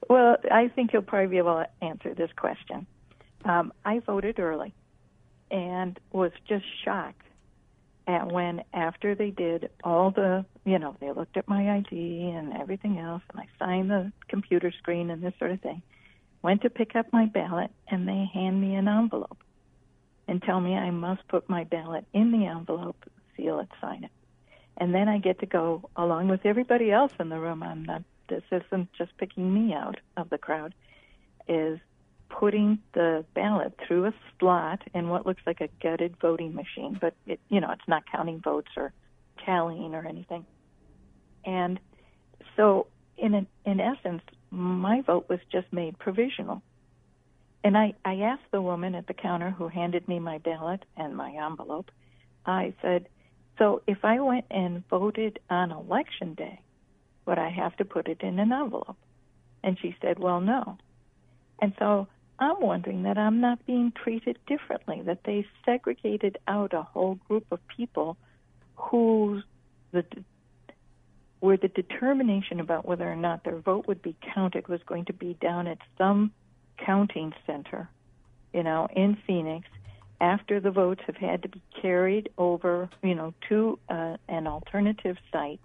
Well, 0.10 0.38
I 0.52 0.70
think 0.70 0.94
you'll 0.94 1.02
probably 1.02 1.28
be 1.28 1.38
able 1.38 1.64
to 1.64 1.86
answer 1.86 2.14
this 2.14 2.32
question. 2.36 2.88
Um, 3.44 3.74
I 3.84 4.00
voted 4.00 4.40
early 4.40 4.74
and 5.52 6.00
was 6.12 6.32
just 6.48 6.66
shocked 6.84 7.22
at 8.08 8.32
when, 8.32 8.64
after 8.74 9.16
they 9.16 9.32
did 9.32 9.70
all 9.84 10.12
the, 10.12 10.46
you 10.64 10.80
know, 10.80 10.96
they 11.00 11.12
looked 11.12 11.38
at 11.38 11.48
my 11.48 11.78
ID 11.78 12.32
and 12.36 12.54
everything 12.54 13.00
else, 13.00 13.24
and 13.32 13.42
I 13.42 13.48
signed 13.58 13.90
the 13.90 14.12
computer 14.28 14.72
screen 14.80 15.10
and 15.10 15.24
this 15.24 15.34
sort 15.40 15.52
of 15.52 15.62
thing, 15.62 15.82
went 16.42 16.62
to 16.62 16.70
pick 16.70 16.96
up 16.96 17.12
my 17.12 17.26
ballot, 17.26 17.72
and 17.90 18.08
they 18.08 18.30
hand 18.32 18.62
me 18.62 18.76
an 18.76 18.88
envelope 18.88 19.38
and 20.28 20.42
tell 20.42 20.60
me 20.60 20.76
I 20.76 20.92
must 20.92 21.28
put 21.28 21.50
my 21.50 21.64
ballot 21.64 22.06
in 22.14 22.32
the 22.32 22.46
envelope, 22.46 22.98
seal 23.36 23.60
it, 23.60 23.70
sign 23.82 24.04
it. 24.04 24.12
And 24.78 24.94
then 24.94 25.08
I 25.08 25.20
get 25.20 25.40
to 25.40 25.46
go 25.46 25.90
along 25.96 26.28
with 26.28 26.46
everybody 26.46 26.92
else 26.92 27.12
in 27.20 27.30
the 27.30 27.40
room. 27.40 27.64
I'm 27.64 27.86
not 27.86 28.04
this 28.28 28.44
isn't 28.52 28.90
just 28.98 29.16
picking 29.18 29.54
me 29.54 29.74
out 29.74 29.98
of 30.18 30.30
the 30.30 30.38
crowd, 30.38 30.74
is 31.48 31.80
putting 32.30 32.80
the 32.94 33.24
ballot 33.34 33.78
through 33.88 34.06
a 34.06 34.14
slot 34.40 34.82
in 34.94 35.10
what 35.10 35.26
looks 35.26 35.42
like 35.46 35.62
a 35.62 35.70
gutted 35.82 36.16
voting 36.20 36.54
machine, 36.56 36.98
but 37.00 37.14
it, 37.26 37.40
you 37.50 37.62
know 37.62 37.72
it's 37.72 37.88
not 37.88 38.04
counting 38.12 38.40
votes 38.40 38.70
or 38.76 38.94
tallying 39.46 39.94
or 39.96 40.06
anything. 40.06 40.46
And 41.46 41.80
so, 42.56 42.88
in 43.18 43.34
a, 43.36 43.46
in 43.66 43.80
essence, 43.80 44.22
my 44.50 45.02
vote 45.02 45.28
was 45.30 45.40
just 45.52 45.72
made 45.72 45.98
provisional. 46.00 46.62
And 47.64 47.78
I, 47.78 47.94
I 48.04 48.16
asked 48.16 48.52
the 48.52 48.62
woman 48.62 48.96
at 48.96 49.08
the 49.08 49.14
counter 49.14 49.52
who 49.52 49.68
handed 49.68 50.08
me 50.08 50.20
my 50.20 50.38
ballot 50.40 50.84
and 50.98 51.16
my 51.16 51.32
envelope, 51.32 51.90
I 52.46 52.74
said, 52.82 53.08
So 53.58 53.82
if 53.88 54.04
I 54.04 54.20
went 54.20 54.46
and 54.52 54.88
voted 54.88 55.40
on 55.50 55.72
election 55.72 56.36
day, 56.36 56.60
would 57.26 57.40
I 57.40 57.50
have 57.50 57.76
to 57.78 57.86
put 57.86 58.08
it 58.08 58.22
in 58.22 58.40
an 58.40 58.52
envelope? 58.52 58.98
And 59.64 59.78
she 59.82 59.96
said, 60.02 60.20
Well, 60.20 60.42
no. 60.42 60.78
And 61.62 61.74
so 61.80 62.08
I'm 62.38 62.60
wondering 62.60 63.04
that 63.04 63.18
I'm 63.18 63.40
not 63.40 63.66
being 63.66 63.92
treated 63.92 64.38
differently, 64.46 65.02
that 65.06 65.24
they 65.24 65.46
segregated 65.66 66.38
out 66.48 66.74
a 66.74 66.84
whole 66.84 67.16
group 67.28 67.46
of 67.52 67.60
people 67.68 68.18
whose 68.76 69.44
the 69.92 70.04
where 71.40 71.58
the 71.58 71.68
determination 71.68 72.60
about 72.60 72.88
whether 72.88 73.10
or 73.10 73.16
not 73.16 73.44
their 73.44 73.60
vote 73.60 73.88
would 73.88 74.02
be 74.02 74.16
counted 74.34 74.68
was 74.68 74.82
going 74.86 75.06
to 75.06 75.14
be 75.14 75.38
down 75.40 75.68
at 75.68 75.78
some 75.98 76.32
counting 76.84 77.34
center, 77.46 77.88
you 78.54 78.64
know, 78.64 78.88
in 78.96 79.18
Phoenix, 79.28 79.68
after 80.20 80.60
the 80.60 80.72
votes 80.72 81.02
have 81.06 81.18
had 81.18 81.44
to 81.44 81.50
be 81.50 81.62
carried 81.82 82.30
over, 82.38 82.90
you 83.04 83.14
know, 83.14 83.34
to 83.50 83.78
uh, 83.90 84.18
an 84.28 84.48
alternative 84.48 85.18
site, 85.32 85.60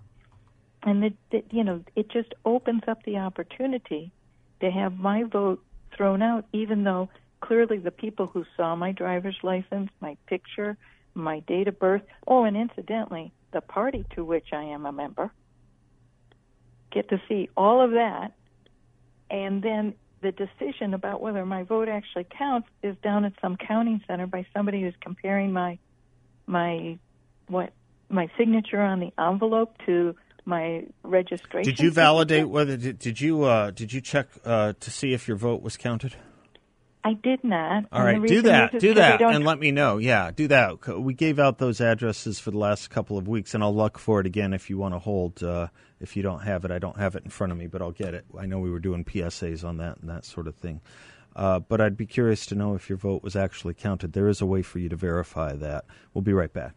and 0.82 1.04
it, 1.04 1.14
it, 1.30 1.46
you 1.50 1.64
know, 1.64 1.82
it 1.94 2.10
just 2.10 2.32
opens 2.44 2.82
up 2.88 3.02
the 3.04 3.18
opportunity 3.18 4.10
to 4.60 4.70
have 4.70 4.98
my 4.98 5.24
vote 5.24 5.62
thrown 5.96 6.22
out, 6.22 6.44
even 6.52 6.84
though 6.84 7.08
clearly 7.40 7.78
the 7.78 7.90
people 7.90 8.26
who 8.26 8.44
saw 8.56 8.76
my 8.76 8.92
driver's 8.92 9.36
license, 9.42 9.90
my 10.00 10.16
picture, 10.26 10.76
my 11.14 11.40
date 11.40 11.68
of 11.68 11.78
birth, 11.78 12.02
oh, 12.26 12.44
and 12.44 12.56
incidentally, 12.56 13.32
the 13.52 13.60
party 13.60 14.04
to 14.14 14.24
which 14.24 14.48
I 14.52 14.62
am 14.62 14.86
a 14.86 14.92
member, 14.92 15.30
get 16.92 17.08
to 17.08 17.20
see 17.28 17.48
all 17.56 17.82
of 17.82 17.92
that, 17.92 18.32
and 19.30 19.62
then 19.62 19.94
the 20.22 20.32
decision 20.32 20.94
about 20.94 21.20
whether 21.20 21.44
my 21.46 21.62
vote 21.62 21.88
actually 21.88 22.26
counts 22.36 22.68
is 22.82 22.94
down 23.02 23.24
at 23.24 23.32
some 23.40 23.56
counting 23.56 24.02
center 24.06 24.26
by 24.26 24.46
somebody 24.54 24.82
who's 24.82 24.94
comparing 25.00 25.52
my 25.52 25.78
my 26.46 26.98
what 27.48 27.72
my 28.08 28.28
signature 28.36 28.80
on 28.80 29.00
the 29.00 29.12
envelope 29.18 29.76
to 29.86 30.14
my 30.50 30.84
registration. 31.02 31.72
Did 31.72 31.80
you 31.80 31.90
validate 31.90 32.48
whether 32.48 32.76
did, 32.76 32.98
did 32.98 33.20
you 33.20 33.44
uh, 33.44 33.70
did 33.70 33.92
you 33.92 34.02
check 34.02 34.28
uh, 34.44 34.74
to 34.78 34.90
see 34.90 35.14
if 35.14 35.26
your 35.26 35.38
vote 35.38 35.62
was 35.62 35.78
counted? 35.78 36.16
I 37.02 37.14
did 37.14 37.42
not. 37.42 37.86
All 37.92 38.04
right, 38.04 38.20
do 38.22 38.42
that, 38.42 38.78
do 38.78 38.92
that, 38.92 39.22
and 39.22 39.42
let 39.42 39.58
me 39.58 39.70
know. 39.70 39.96
Yeah, 39.96 40.30
do 40.32 40.48
that. 40.48 40.86
We 41.00 41.14
gave 41.14 41.38
out 41.38 41.56
those 41.56 41.80
addresses 41.80 42.38
for 42.38 42.50
the 42.50 42.58
last 42.58 42.90
couple 42.90 43.16
of 43.16 43.26
weeks, 43.26 43.54
and 43.54 43.62
I'll 43.62 43.74
look 43.74 43.98
for 43.98 44.20
it 44.20 44.26
again 44.26 44.52
if 44.52 44.68
you 44.68 44.76
want 44.76 44.92
to 44.94 44.98
hold. 44.98 45.42
Uh, 45.42 45.68
if 45.98 46.14
you 46.14 46.22
don't 46.22 46.40
have 46.40 46.66
it, 46.66 46.70
I 46.70 46.78
don't 46.78 46.98
have 46.98 47.16
it 47.16 47.24
in 47.24 47.30
front 47.30 47.52
of 47.52 47.58
me, 47.58 47.68
but 47.68 47.80
I'll 47.80 47.90
get 47.90 48.12
it. 48.12 48.26
I 48.38 48.44
know 48.44 48.58
we 48.58 48.70
were 48.70 48.80
doing 48.80 49.04
PSAs 49.04 49.64
on 49.64 49.78
that 49.78 49.98
and 49.98 50.10
that 50.10 50.26
sort 50.26 50.46
of 50.46 50.56
thing. 50.56 50.82
Uh, 51.36 51.60
but 51.60 51.80
I'd 51.80 51.96
be 51.96 52.06
curious 52.06 52.44
to 52.46 52.54
know 52.54 52.74
if 52.74 52.88
your 52.88 52.98
vote 52.98 53.22
was 53.22 53.36
actually 53.36 53.74
counted. 53.74 54.12
There 54.12 54.28
is 54.28 54.40
a 54.40 54.46
way 54.46 54.62
for 54.62 54.78
you 54.78 54.88
to 54.88 54.96
verify 54.96 55.54
that. 55.54 55.84
We'll 56.12 56.22
be 56.22 56.32
right 56.32 56.52
back. 56.52 56.74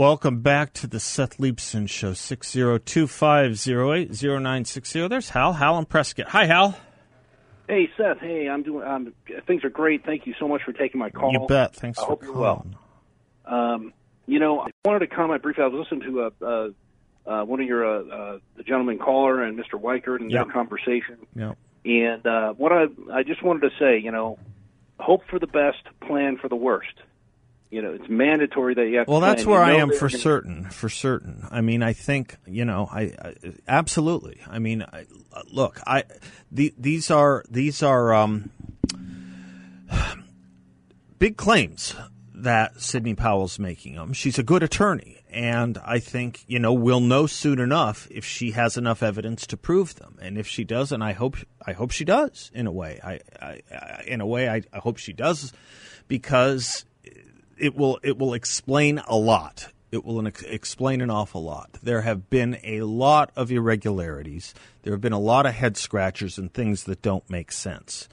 Welcome 0.00 0.40
back 0.42 0.74
to 0.74 0.86
the 0.86 1.00
Seth 1.00 1.38
Leibsohn 1.38 1.88
Show, 1.88 2.10
602-508-0960. 2.10 5.08
There's 5.08 5.30
Hal, 5.30 5.54
Hal 5.54 5.78
and 5.78 5.88
Prescott. 5.88 6.28
Hi, 6.28 6.44
Hal. 6.44 6.78
Hey, 7.66 7.88
Seth. 7.96 8.18
Hey, 8.20 8.46
I'm 8.46 8.62
doing. 8.62 8.86
Um, 8.86 9.14
things 9.46 9.64
are 9.64 9.70
great. 9.70 10.04
Thank 10.04 10.26
you 10.26 10.34
so 10.38 10.46
much 10.48 10.60
for 10.66 10.74
taking 10.74 10.98
my 10.98 11.08
call. 11.08 11.32
You 11.32 11.46
bet. 11.48 11.74
Thanks 11.74 11.98
I 11.98 12.02
for 12.02 12.08
hope 12.08 12.20
calling. 12.26 12.34
you're 12.34 12.42
well. 12.42 12.66
Um, 13.46 13.94
you 14.26 14.38
know, 14.38 14.60
I 14.60 14.68
wanted 14.84 14.98
to 14.98 15.06
comment 15.06 15.42
briefly. 15.42 15.64
I 15.64 15.68
was 15.68 15.86
listening 15.90 16.12
to 16.12 16.20
uh, 16.24 16.30
uh, 16.44 16.68
uh, 17.30 17.44
one 17.46 17.60
of 17.62 17.66
your 17.66 17.86
uh, 17.86 18.04
uh, 18.04 18.38
the 18.58 18.64
gentleman 18.64 18.98
caller 18.98 19.42
and 19.42 19.58
Mr. 19.58 19.80
Weichert 19.80 20.20
and 20.20 20.30
Yeah. 20.30 20.44
their 20.44 20.52
conversation. 20.52 21.26
Yeah. 21.34 21.54
And 21.86 22.26
uh, 22.26 22.52
what 22.52 22.70
I 22.70 22.88
I 23.10 23.22
just 23.22 23.42
wanted 23.42 23.70
to 23.70 23.74
say, 23.78 23.96
you 23.98 24.10
know, 24.12 24.38
hope 25.00 25.22
for 25.30 25.38
the 25.38 25.46
best, 25.46 25.78
plan 26.06 26.36
for 26.36 26.50
the 26.50 26.56
worst. 26.56 26.92
You 27.70 27.82
know, 27.82 27.92
it's 27.92 28.08
mandatory 28.08 28.74
that 28.74 28.86
you 28.86 28.98
have. 28.98 29.08
Well, 29.08 29.20
to 29.20 29.26
that's 29.26 29.44
where 29.44 29.60
I 29.60 29.74
am 29.74 29.90
for 29.90 30.08
gonna- 30.08 30.18
certain. 30.18 30.70
For 30.70 30.88
certain. 30.88 31.46
I 31.50 31.60
mean, 31.60 31.82
I 31.82 31.92
think 31.92 32.36
you 32.46 32.64
know. 32.64 32.88
I, 32.90 33.00
I 33.20 33.34
absolutely. 33.66 34.40
I 34.48 34.58
mean, 34.60 34.82
I, 34.82 35.06
look. 35.50 35.80
I 35.86 36.04
the, 36.50 36.72
these 36.78 37.10
are 37.10 37.44
these 37.50 37.82
are 37.82 38.14
um, 38.14 38.50
big 41.18 41.36
claims 41.36 41.94
that 42.34 42.80
Sidney 42.80 43.14
Powell's 43.14 43.58
making 43.58 43.94
them. 43.94 44.12
She's 44.12 44.38
a 44.38 44.42
good 44.42 44.62
attorney, 44.62 45.24
and 45.30 45.78
I 45.84 45.98
think 45.98 46.44
you 46.46 46.60
know 46.60 46.72
we'll 46.72 47.00
know 47.00 47.26
soon 47.26 47.58
enough 47.58 48.06
if 48.10 48.24
she 48.24 48.52
has 48.52 48.76
enough 48.76 49.02
evidence 49.02 49.46
to 49.48 49.56
prove 49.56 49.96
them. 49.96 50.18
And 50.22 50.38
if 50.38 50.46
she 50.46 50.62
doesn't, 50.62 51.02
I 51.02 51.14
hope 51.14 51.36
I 51.66 51.72
hope 51.72 51.90
she 51.90 52.04
does. 52.04 52.50
In 52.54 52.66
a 52.66 52.72
way, 52.72 53.00
I, 53.02 53.20
I, 53.44 53.60
I 53.72 54.04
in 54.06 54.20
a 54.20 54.26
way 54.26 54.48
I, 54.48 54.62
I 54.72 54.78
hope 54.78 54.98
she 54.98 55.12
does 55.12 55.52
because 56.08 56.84
it 57.58 57.74
will 57.74 57.98
it 58.02 58.18
will 58.18 58.34
explain 58.34 58.98
a 59.06 59.16
lot. 59.16 59.72
It 59.92 60.04
will 60.04 60.26
ex- 60.26 60.42
explain 60.42 61.00
an 61.00 61.10
awful 61.10 61.42
lot. 61.42 61.78
There 61.82 62.02
have 62.02 62.28
been 62.28 62.58
a 62.64 62.82
lot 62.82 63.30
of 63.36 63.52
irregularities. 63.52 64.52
There 64.82 64.92
have 64.92 65.00
been 65.00 65.12
a 65.12 65.18
lot 65.18 65.46
of 65.46 65.54
head 65.54 65.76
scratchers 65.76 66.38
and 66.38 66.52
things 66.52 66.84
that 66.84 67.02
don't 67.02 67.28
make 67.30 67.52
sense. 67.52 68.08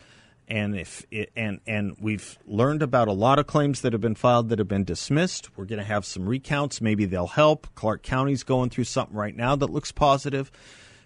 And 0.47 0.77
if 0.77 1.05
it, 1.09 1.31
and 1.35 1.61
and 1.65 1.95
we've 1.99 2.37
learned 2.45 2.83
about 2.83 3.07
a 3.07 3.13
lot 3.13 3.39
of 3.39 3.47
claims 3.47 3.81
that 3.81 3.93
have 3.93 4.01
been 4.01 4.15
filed 4.15 4.49
that 4.49 4.59
have 4.59 4.67
been 4.67 4.83
dismissed. 4.83 5.57
We're 5.57 5.65
going 5.65 5.79
to 5.79 5.85
have 5.85 6.05
some 6.05 6.27
recounts. 6.27 6.81
Maybe 6.81 7.05
they'll 7.05 7.27
help. 7.27 7.67
Clark 7.75 8.03
County's 8.03 8.43
going 8.43 8.69
through 8.69 8.83
something 8.83 9.15
right 9.15 9.35
now 9.35 9.55
that 9.55 9.69
looks 9.69 9.91
positive, 9.91 10.51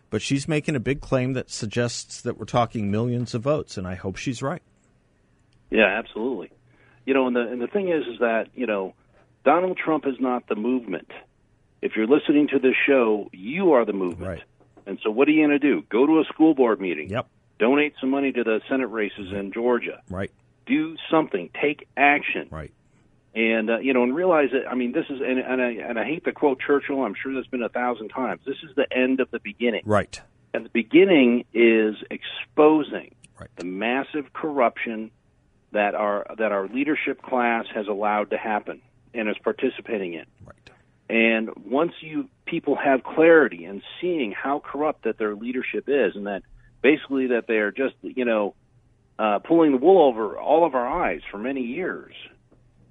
but 0.09 0.21
she's 0.21 0.47
making 0.47 0.75
a 0.75 0.79
big 0.79 1.01
claim 1.01 1.33
that 1.33 1.49
suggests 1.49 2.21
that 2.21 2.37
we're 2.37 2.45
talking 2.45 2.91
millions 2.91 3.33
of 3.33 3.43
votes, 3.43 3.77
and 3.77 3.87
I 3.87 3.95
hope 3.95 4.17
she's 4.17 4.41
right. 4.41 4.63
Yeah, 5.69 5.85
absolutely. 5.85 6.51
You 7.07 7.13
know, 7.13 7.25
and 7.25 7.35
the 7.35 7.39
and 7.39 7.61
the 7.61 7.67
thing 7.67 7.87
is, 7.87 8.05
is 8.05 8.19
that 8.19 8.49
you 8.53 8.67
know, 8.67 8.93
Donald 9.45 9.77
Trump 9.77 10.05
is 10.05 10.15
not 10.19 10.47
the 10.49 10.55
movement. 10.55 11.09
If 11.81 11.95
you're 11.95 12.05
listening 12.05 12.49
to 12.49 12.59
this 12.59 12.75
show, 12.85 13.29
you 13.31 13.71
are 13.73 13.85
the 13.85 13.93
movement. 13.93 14.29
Right. 14.29 14.43
And 14.85 14.99
so, 15.01 15.09
what 15.09 15.27
are 15.29 15.31
you 15.31 15.47
going 15.47 15.57
to 15.57 15.59
do? 15.59 15.83
Go 15.89 16.05
to 16.05 16.19
a 16.19 16.25
school 16.25 16.53
board 16.53 16.81
meeting. 16.81 17.09
Yep. 17.09 17.27
Donate 17.59 17.93
some 18.01 18.09
money 18.09 18.33
to 18.33 18.43
the 18.43 18.59
Senate 18.69 18.87
races 18.87 19.31
in 19.31 19.53
Georgia. 19.53 20.01
Right. 20.09 20.31
Do 20.65 20.97
something. 21.09 21.49
Take 21.61 21.87
action. 21.95 22.49
Right. 22.51 22.73
And 23.33 23.69
uh, 23.69 23.77
you 23.79 23.93
know, 23.93 24.03
and 24.03 24.13
realize 24.13 24.49
that. 24.51 24.69
I 24.69 24.75
mean, 24.75 24.91
this 24.91 25.05
is 25.09 25.21
and 25.21 25.39
and 25.39 25.61
I, 25.61 25.71
and 25.87 25.97
I 25.97 26.03
hate 26.03 26.25
to 26.25 26.33
quote 26.33 26.59
Churchill. 26.59 27.03
I'm 27.03 27.15
sure 27.15 27.33
that's 27.33 27.47
been 27.47 27.63
a 27.63 27.69
thousand 27.69 28.09
times. 28.09 28.41
This 28.45 28.57
is 28.69 28.75
the 28.75 28.91
end 28.91 29.21
of 29.21 29.31
the 29.31 29.39
beginning. 29.39 29.83
Right. 29.85 30.19
And 30.53 30.65
the 30.65 30.69
beginning 30.69 31.45
is 31.53 31.95
exposing 32.11 33.13
Right. 33.39 33.49
the 33.55 33.65
massive 33.65 34.33
corruption 34.33 35.11
that 35.71 35.95
our 35.95 36.25
that 36.37 36.51
our 36.51 36.67
leadership 36.67 37.21
class 37.21 37.65
has 37.73 37.87
allowed 37.87 38.29
to 38.31 38.37
happen 38.37 38.81
and 39.13 39.29
is 39.29 39.35
participating 39.43 40.13
in. 40.13 40.25
Right. 40.45 40.55
And 41.09 41.49
once 41.65 41.93
you 42.01 42.29
people 42.45 42.75
have 42.75 43.03
clarity 43.03 43.65
and 43.65 43.81
seeing 44.01 44.31
how 44.31 44.59
corrupt 44.59 45.03
that 45.03 45.17
their 45.17 45.35
leadership 45.35 45.85
is, 45.87 46.15
and 46.15 46.27
that 46.27 46.43
basically 46.81 47.27
that 47.27 47.47
they 47.47 47.57
are 47.57 47.71
just 47.71 47.95
you 48.01 48.25
know 48.25 48.55
uh, 49.19 49.39
pulling 49.39 49.71
the 49.71 49.77
wool 49.77 50.07
over 50.07 50.37
all 50.37 50.65
of 50.65 50.75
our 50.75 50.87
eyes 50.87 51.21
for 51.31 51.37
many 51.37 51.61
years, 51.61 52.13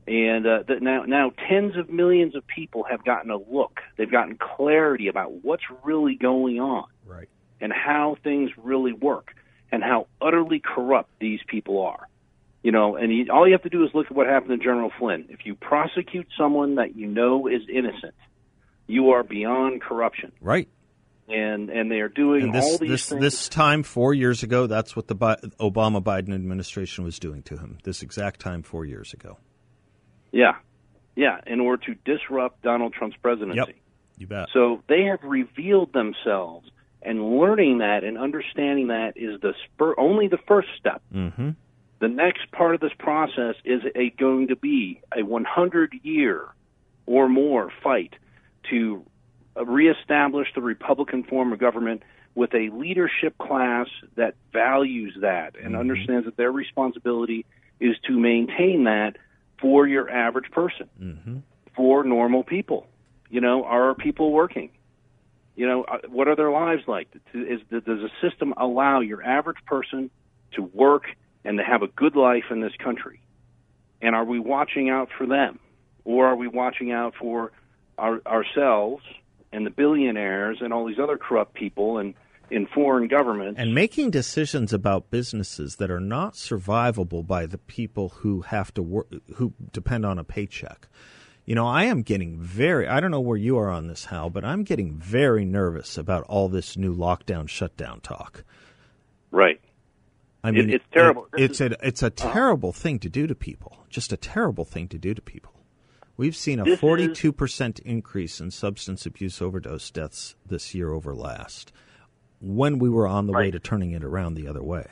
and 0.07 0.47
uh, 0.47 0.63
that 0.69 0.83
now 0.83 1.05
now 1.05 1.33
tens 1.49 1.77
of 1.77 1.91
millions 1.91 2.35
of 2.35 2.47
people 2.47 2.85
have 2.85 3.05
gotten 3.05 3.31
a 3.31 3.37
look, 3.37 3.81
they've 3.97 4.11
gotten 4.11 4.37
clarity 4.37 5.09
about 5.09 5.45
what's 5.45 5.65
really 5.85 6.15
going 6.15 6.59
on 6.61 6.87
Right. 7.07 7.29
and 7.61 7.73
how 7.73 8.17
things 8.25 8.51
really 8.57 8.93
work 8.93 9.35
and 9.73 9.83
how 9.83 10.07
utterly 10.21 10.61
corrupt 10.61 11.11
these 11.21 11.41
people 11.47 11.83
are. 11.83 12.09
You 12.67 12.73
know, 12.73 12.97
and 12.97 13.31
all 13.31 13.47
you 13.47 13.53
have 13.53 13.63
to 13.63 13.69
do 13.69 13.85
is 13.85 13.91
look 13.95 14.07
at 14.07 14.17
what 14.17 14.27
happened 14.27 14.59
to 14.59 14.65
General 14.65 14.91
Flynn. 14.99 15.27
If 15.29 15.47
you 15.47 15.55
prosecute 15.55 16.27
someone 16.37 16.75
that 16.77 16.97
you 16.97 17.07
know 17.07 17.47
is 17.47 17.63
innocent, 17.73 18.15
you 18.89 19.11
are 19.11 19.23
beyond 19.23 19.81
corruption, 19.83 20.33
Right. 20.41 20.69
and 21.29 21.71
and 21.71 21.89
they 21.93 22.01
are 22.01 22.09
doing 22.09 22.43
And 22.43 22.55
this 22.55 22.65
all 22.65 22.79
these 22.79 22.91
this 22.91 23.09
things. 23.11 23.21
this 23.21 23.49
time 23.49 23.85
four 23.85 24.15
years 24.15 24.43
ago, 24.43 24.67
that's 24.67 24.97
what 24.97 25.07
the 25.07 25.15
Bi- 25.15 25.37
Obama 25.61 26.03
Biden 26.03 26.35
administration 26.35 27.05
was 27.05 27.21
doing 27.21 27.43
to 27.45 27.57
him. 27.57 27.79
This 27.85 28.03
exact 28.03 28.41
time 28.41 28.63
four 28.63 28.85
years 28.85 29.13
ago. 29.13 29.39
yeah, 30.33 30.57
yeah, 31.15 31.41
in 31.47 31.61
order 31.61 31.85
to 31.87 31.95
disrupt 32.05 32.63
Donald 32.63 32.95
Trump's 32.95 33.17
presidency. 33.23 33.59
Yep. 33.59 33.69
You 34.19 34.27
bet. 34.27 34.49
So 34.53 34.83
they 34.89 35.05
have 35.05 35.21
revealed 35.23 35.93
themselves, 35.93 36.69
and 37.01 37.39
learning 37.39 37.79
that 37.79 38.03
and 38.03 38.19
understanding 38.19 38.89
that 38.89 39.13
is 39.17 39.41
the 39.41 39.55
spur, 39.67 39.95
only 39.97 40.27
the 40.27 40.39
first 40.49 40.69
step. 40.81 41.01
Mm-hmm. 41.15 41.51
The 41.99 42.09
next 42.09 42.51
part 42.53 42.75
of 42.75 42.81
this 42.81 42.93
process 42.99 43.55
is 43.65 43.83
a, 43.95 44.11
going 44.11 44.49
to 44.49 44.57
be 44.57 45.01
a 45.17 45.23
100 45.23 45.95
year 46.03 46.47
or 47.07 47.29
more 47.29 47.73
fight 47.83 48.15
to 48.71 49.03
reestablish 49.57 50.49
the 50.55 50.61
Republican 50.61 51.25
form 51.25 51.53
of 51.53 51.59
government 51.59 52.03
with 52.35 52.53
a 52.55 52.69
leadership 52.71 53.39
class 53.39 53.87
that 54.17 54.35
values 54.53 55.17
that 55.23 55.55
and 55.63 55.75
understands 55.75 56.27
that 56.27 56.37
their 56.37 56.53
responsibility 56.53 57.47
is 57.81 57.97
to 58.07 58.19
maintain 58.19 58.85
that 58.85 59.17
for 59.59 59.87
your 59.87 60.11
average 60.11 60.51
person, 60.51 60.89
Mm-hmm. 61.03 61.39
for 61.75 62.05
normal 62.05 62.43
people. 62.45 62.87
You 63.31 63.41
know, 63.41 63.65
are 63.65 63.95
people 63.95 64.33
working? 64.33 64.71
You 65.57 65.67
know, 65.67 65.85
uh, 65.85 65.99
what 66.09 66.29
are 66.29 66.37
their 66.37 66.51
lives 66.51 66.83
like? 66.87 67.09
Is, 67.33 67.61
does 67.71 67.85
the 67.85 68.11
system 68.21 68.53
allow 68.59 69.01
your 69.01 69.23
average 69.23 69.65
person 69.65 70.11
to 70.53 70.63
work 70.63 71.05
and 71.47 71.59
to 71.59 71.65
have 71.65 71.83
a 71.83 71.87
good 71.87 72.17
life 72.17 72.45
in 72.51 72.61
this 72.61 72.75
country? 72.83 73.21
And 74.03 74.15
are 74.15 74.25
we 74.25 74.41
watching 74.41 74.91
out 74.91 75.09
for 75.17 75.27
them? 75.27 75.61
Or 76.05 76.27
are 76.27 76.37
we 76.37 76.49
watching 76.49 76.93
out 76.93 77.15
for 77.19 77.53
our, 77.97 78.21
ourselves 78.27 79.05
and 79.53 79.65
the 79.65 79.71
billionaires 79.71 80.59
and 80.61 80.73
all 80.73 80.87
these 80.87 80.99
other 80.99 81.17
corrupt 81.17 81.55
people 81.55 81.99
and 81.99 82.15
in 82.51 82.67
foreign 82.67 83.07
governments? 83.07 83.61
And 83.61 83.75
making 83.75 84.11
decisions 84.11 84.73
about 84.73 85.11
businesses 85.11 85.77
that 85.77 85.91
are 85.91 86.01
not 86.01 86.35
survivable 86.35 87.25
by 87.25 87.47
the 87.47 87.59
people 87.59 88.09
who 88.09 88.43
have 88.43 88.75
to 88.75 88.83
work, 88.83 89.07
who 89.37 89.55
depend 89.73 90.05
on 90.05 90.19
a 90.19 90.25
paycheck. 90.25 90.89
You 91.45 91.55
know, 91.55 91.67
I 91.67 91.85
am 91.85 92.03
getting 92.03 92.41
very, 92.41 92.89
I 92.89 92.99
don't 92.99 93.13
know 93.13 93.21
where 93.21 93.37
you 93.37 93.57
are 93.57 93.71
on 93.71 93.87
this, 93.87 94.07
Hal, 94.07 94.31
but 94.31 94.45
I'm 94.45 94.65
getting 94.65 94.95
very 94.95 95.45
nervous 95.45 95.97
about 95.97 96.25
all 96.25 96.49
this 96.49 96.77
new 96.77 96.95
lockdown, 96.95 97.49
shutdown 97.49 98.01
talk. 98.01 98.43
right. 99.31 99.61
I 100.47 100.53
mean, 100.53 100.71
it, 100.71 100.77
it's 100.77 100.85
terrible. 100.93 101.27
It, 101.37 101.51
it's 101.51 101.61
a 101.61 101.77
it's 101.87 102.03
a 102.03 102.11
terrible 102.11 102.69
uh-huh. 102.69 102.79
thing 102.79 102.99
to 103.01 103.09
do 103.09 103.27
to 103.27 103.35
people. 103.35 103.79
Just 103.91 104.13
a 104.13 104.17
terrible 104.17 104.65
thing 104.65 104.89
to 104.89 104.99
do 104.99 105.13
to 105.13 105.21
people. 105.21 105.53
We've 106.17 106.37
seen 106.37 106.61
a 106.61 106.77
forty-two 106.77 107.33
percent 107.33 107.79
increase 107.81 108.41
in 108.41 108.51
substance 108.51 109.07
abuse 109.07 109.43
overdose 109.43 109.91
deaths 109.91 110.37
this 110.47 110.75
year 110.75 110.93
over 110.93 111.15
last. 111.15 111.73
When 112.41 112.79
we 112.79 112.89
were 112.89 113.07
on 113.09 113.27
the 113.27 113.33
right. 113.33 113.47
way 113.47 113.51
to 113.51 113.59
turning 113.59 113.93
it 113.93 114.05
around 114.05 114.35
the 114.35 114.47
other 114.47 114.63
way. 114.63 114.87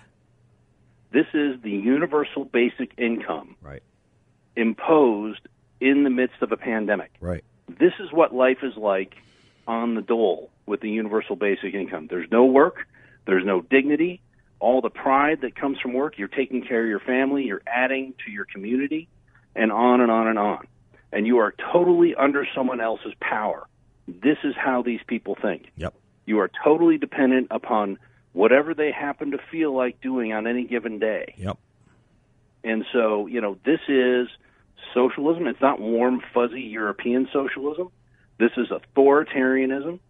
This 1.12 1.26
is 1.32 1.60
the 1.62 1.70
universal 1.70 2.44
basic 2.44 2.92
income, 2.98 3.56
right? 3.62 3.82
Imposed 4.56 5.46
in 5.80 6.02
the 6.02 6.10
midst 6.10 6.42
of 6.42 6.50
a 6.50 6.56
pandemic, 6.56 7.12
right? 7.20 7.44
This 7.68 7.92
is 8.00 8.12
what 8.12 8.34
life 8.34 8.58
is 8.62 8.76
like 8.76 9.14
on 9.66 9.94
the 9.94 10.02
dole 10.02 10.50
with 10.66 10.80
the 10.80 10.90
universal 10.90 11.36
basic 11.36 11.74
income. 11.74 12.08
There's 12.10 12.30
no 12.32 12.44
work, 12.44 12.88
there's 13.26 13.44
no 13.46 13.60
dignity, 13.60 14.20
all 14.64 14.80
the 14.80 14.88
pride 14.88 15.42
that 15.42 15.54
comes 15.54 15.78
from 15.78 15.92
work, 15.92 16.16
you're 16.16 16.26
taking 16.26 16.64
care 16.64 16.82
of 16.82 16.88
your 16.88 16.98
family, 16.98 17.44
you're 17.44 17.62
adding 17.66 18.14
to 18.24 18.32
your 18.32 18.46
community, 18.46 19.08
and 19.54 19.70
on 19.70 20.00
and 20.00 20.10
on 20.10 20.26
and 20.26 20.38
on. 20.38 20.66
And 21.12 21.26
you 21.26 21.38
are 21.38 21.54
totally 21.72 22.14
under 22.14 22.48
someone 22.54 22.80
else's 22.80 23.12
power. 23.20 23.66
This 24.08 24.38
is 24.42 24.54
how 24.56 24.82
these 24.82 25.00
people 25.06 25.36
think. 25.40 25.66
Yep. 25.76 25.94
You 26.24 26.40
are 26.40 26.50
totally 26.64 26.96
dependent 26.96 27.48
upon 27.50 27.98
whatever 28.32 28.72
they 28.72 28.90
happen 28.90 29.32
to 29.32 29.38
feel 29.52 29.76
like 29.76 30.00
doing 30.00 30.32
on 30.32 30.46
any 30.46 30.64
given 30.64 30.98
day. 30.98 31.34
Yep. 31.36 31.58
And 32.64 32.86
so, 32.90 33.26
you 33.26 33.42
know, 33.42 33.58
this 33.66 33.80
is 33.86 34.28
socialism. 34.94 35.46
It's 35.46 35.60
not 35.60 35.78
warm, 35.78 36.22
fuzzy 36.32 36.62
European 36.62 37.28
socialism. 37.32 37.90
This 38.38 38.52
is 38.56 38.68
authoritarianism. 38.68 40.00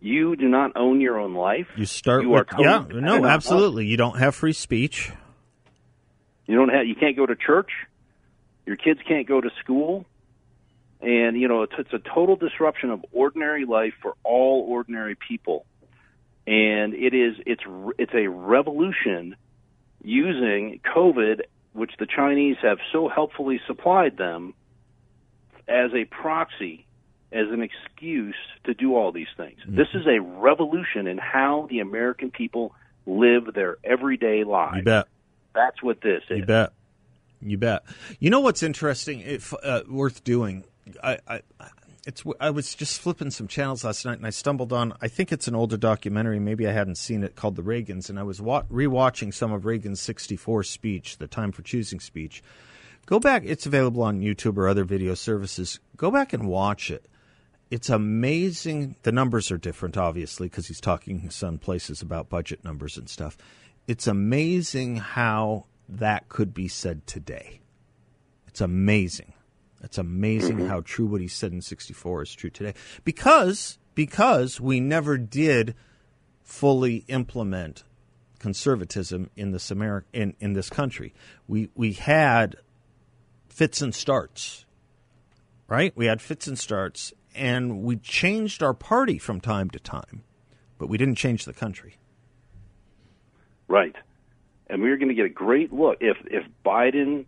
You 0.00 0.36
do 0.36 0.48
not 0.48 0.72
own 0.76 1.00
your 1.00 1.18
own 1.18 1.34
life. 1.34 1.66
You 1.76 1.86
start 1.86 2.22
you 2.22 2.30
with 2.30 2.46
yeah, 2.58 2.84
no, 2.92 3.24
absolutely. 3.26 3.86
You 3.86 3.96
don't 3.96 4.18
have 4.18 4.34
free 4.34 4.52
speech. 4.52 5.10
You 6.46 6.56
don't 6.56 6.68
have. 6.68 6.86
You 6.86 6.94
can't 6.94 7.16
go 7.16 7.26
to 7.26 7.34
church. 7.34 7.70
Your 8.64 8.76
kids 8.76 9.00
can't 9.06 9.26
go 9.26 9.40
to 9.40 9.50
school, 9.62 10.06
and 11.00 11.40
you 11.40 11.48
know 11.48 11.62
it's, 11.62 11.72
it's 11.78 11.92
a 11.92 11.98
total 11.98 12.36
disruption 12.36 12.90
of 12.90 13.04
ordinary 13.12 13.64
life 13.64 13.94
for 14.00 14.14
all 14.22 14.66
ordinary 14.68 15.16
people. 15.16 15.66
And 16.46 16.94
it 16.94 17.12
is 17.12 17.34
it's 17.44 17.62
it's 17.98 18.14
a 18.14 18.28
revolution 18.28 19.36
using 20.02 20.80
COVID, 20.94 21.40
which 21.72 21.92
the 21.98 22.06
Chinese 22.06 22.56
have 22.62 22.78
so 22.92 23.08
helpfully 23.08 23.60
supplied 23.66 24.16
them, 24.16 24.54
as 25.66 25.92
a 25.92 26.04
proxy 26.04 26.86
as 27.32 27.46
an 27.50 27.62
excuse 27.62 28.36
to 28.64 28.74
do 28.74 28.96
all 28.96 29.12
these 29.12 29.28
things. 29.36 29.58
Mm-hmm. 29.60 29.76
This 29.76 29.88
is 29.94 30.06
a 30.06 30.20
revolution 30.20 31.06
in 31.06 31.18
how 31.18 31.66
the 31.70 31.80
American 31.80 32.30
people 32.30 32.74
live 33.06 33.52
their 33.54 33.76
everyday 33.84 34.44
lives. 34.44 34.78
You 34.78 34.82
bet. 34.82 35.06
That's 35.54 35.82
what 35.82 36.00
this 36.00 36.22
is. 36.30 36.38
You 36.38 36.46
bet. 36.46 36.72
You 37.40 37.58
bet. 37.58 37.84
You 38.18 38.30
know 38.30 38.40
what's 38.40 38.62
interesting? 38.62 39.20
If 39.20 39.54
uh, 39.62 39.82
worth 39.88 40.24
doing, 40.24 40.64
I, 41.02 41.18
I, 41.26 41.40
it's. 42.06 42.24
I 42.40 42.50
was 42.50 42.74
just 42.74 43.00
flipping 43.00 43.30
some 43.30 43.46
channels 43.46 43.84
last 43.84 44.04
night, 44.04 44.18
and 44.18 44.26
I 44.26 44.30
stumbled 44.30 44.72
on. 44.72 44.94
I 45.00 45.08
think 45.08 45.32
it's 45.32 45.48
an 45.48 45.54
older 45.54 45.76
documentary. 45.76 46.40
Maybe 46.40 46.66
I 46.66 46.72
hadn't 46.72 46.96
seen 46.96 47.22
it 47.22 47.36
called 47.36 47.56
The 47.56 47.62
Reagans, 47.62 48.08
and 48.08 48.18
I 48.18 48.22
was 48.22 48.40
wa- 48.40 48.64
rewatching 48.64 49.32
some 49.32 49.52
of 49.52 49.66
Reagan's 49.66 50.00
'64 50.00 50.64
speech, 50.64 51.18
the 51.18 51.26
Time 51.26 51.52
for 51.52 51.62
Choosing 51.62 52.00
speech. 52.00 52.42
Go 53.06 53.18
back. 53.20 53.42
It's 53.44 53.66
available 53.66 54.02
on 54.02 54.20
YouTube 54.20 54.56
or 54.56 54.68
other 54.68 54.84
video 54.84 55.14
services. 55.14 55.80
Go 55.96 56.10
back 56.10 56.32
and 56.32 56.46
watch 56.48 56.90
it 56.90 57.06
it's 57.70 57.90
amazing. 57.90 58.96
The 59.02 59.12
numbers 59.12 59.50
are 59.50 59.58
different, 59.58 59.96
obviously, 59.96 60.48
because 60.48 60.68
he's 60.68 60.80
talking 60.80 61.30
some 61.30 61.58
places 61.58 62.00
about 62.00 62.28
budget 62.28 62.64
numbers 62.64 62.96
and 62.96 63.08
stuff. 63.08 63.36
It's 63.86 64.06
amazing 64.06 64.96
how 64.96 65.66
that 65.88 66.28
could 66.28 66.54
be 66.54 66.68
said 66.68 67.06
today. 67.06 67.60
It's 68.46 68.60
amazing. 68.60 69.32
It's 69.82 69.98
amazing 69.98 70.66
how 70.66 70.80
true 70.80 71.06
what 71.06 71.20
he 71.20 71.28
said 71.28 71.52
in 71.52 71.62
64 71.62 72.22
is 72.22 72.34
true 72.34 72.50
today. 72.50 72.74
Because 73.04 73.78
because 73.94 74.60
we 74.60 74.80
never 74.80 75.18
did 75.18 75.74
fully 76.42 77.04
implement 77.08 77.84
conservatism 78.38 79.28
in 79.36 79.50
this 79.50 79.70
Ameri- 79.70 80.04
in, 80.12 80.34
in 80.40 80.52
this 80.52 80.70
country. 80.70 81.14
We 81.46 81.70
we 81.74 81.92
had 81.92 82.56
fits 83.48 83.82
and 83.82 83.94
starts. 83.94 84.64
Right? 85.68 85.92
We 85.96 86.06
had 86.06 86.22
fits 86.22 86.46
and 86.46 86.58
starts 86.58 87.12
and 87.34 87.82
we 87.82 87.96
changed 87.96 88.62
our 88.62 88.74
party 88.74 89.18
from 89.18 89.40
time 89.40 89.70
to 89.70 89.78
time, 89.78 90.22
but 90.78 90.88
we 90.88 90.98
didn't 90.98 91.16
change 91.16 91.44
the 91.44 91.52
country. 91.52 91.96
Right. 93.68 93.94
And 94.68 94.82
we're 94.82 94.96
going 94.96 95.08
to 95.08 95.14
get 95.14 95.26
a 95.26 95.30
great 95.30 95.72
look. 95.72 95.98
If, 96.00 96.16
if 96.26 96.44
Biden 96.64 97.26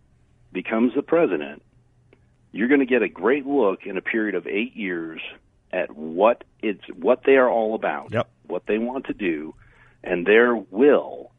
becomes 0.51 0.93
the 0.95 1.01
president, 1.01 1.63
you're 2.51 2.67
going 2.67 2.81
to 2.81 2.85
get 2.85 3.01
a 3.01 3.07
great 3.07 3.45
look 3.45 3.85
in 3.85 3.97
a 3.97 4.01
period 4.01 4.35
of 4.35 4.47
eight 4.47 4.75
years 4.75 5.21
at 5.71 5.95
what 5.95 6.43
it's 6.61 6.83
what 6.93 7.23
they 7.25 7.37
are 7.37 7.49
all 7.49 7.75
about, 7.75 8.11
yep. 8.11 8.29
what 8.45 8.65
they 8.65 8.77
want 8.77 9.05
to 9.05 9.13
do, 9.13 9.55
and 10.03 10.25
their 10.25 10.53
will 10.55 11.31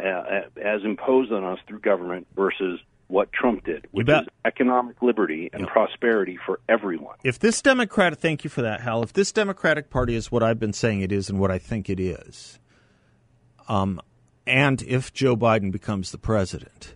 uh, 0.00 0.42
as 0.62 0.82
imposed 0.84 1.32
on 1.32 1.44
us 1.44 1.58
through 1.66 1.80
government 1.80 2.26
versus 2.34 2.80
what 3.08 3.32
Trump 3.32 3.64
did, 3.64 3.86
which 3.92 4.08
is 4.08 4.26
economic 4.44 5.00
liberty 5.00 5.48
and 5.52 5.62
yep. 5.62 5.70
prosperity 5.70 6.38
for 6.44 6.60
everyone. 6.68 7.16
If 7.22 7.38
this 7.38 7.62
Democratic, 7.62 8.18
thank 8.18 8.44
you 8.44 8.50
for 8.50 8.62
that, 8.62 8.80
Hal. 8.80 9.02
If 9.02 9.12
this 9.12 9.32
Democratic 9.32 9.90
Party 9.90 10.14
is 10.14 10.30
what 10.30 10.42
I've 10.42 10.58
been 10.58 10.72
saying 10.72 11.02
it 11.02 11.12
is 11.12 11.30
and 11.30 11.38
what 11.38 11.50
I 11.50 11.58
think 11.58 11.88
it 11.88 12.00
is, 12.00 12.58
um, 13.68 14.00
and 14.46 14.82
if 14.82 15.12
Joe 15.12 15.36
Biden 15.36 15.70
becomes 15.70 16.10
the 16.10 16.18
president, 16.18 16.94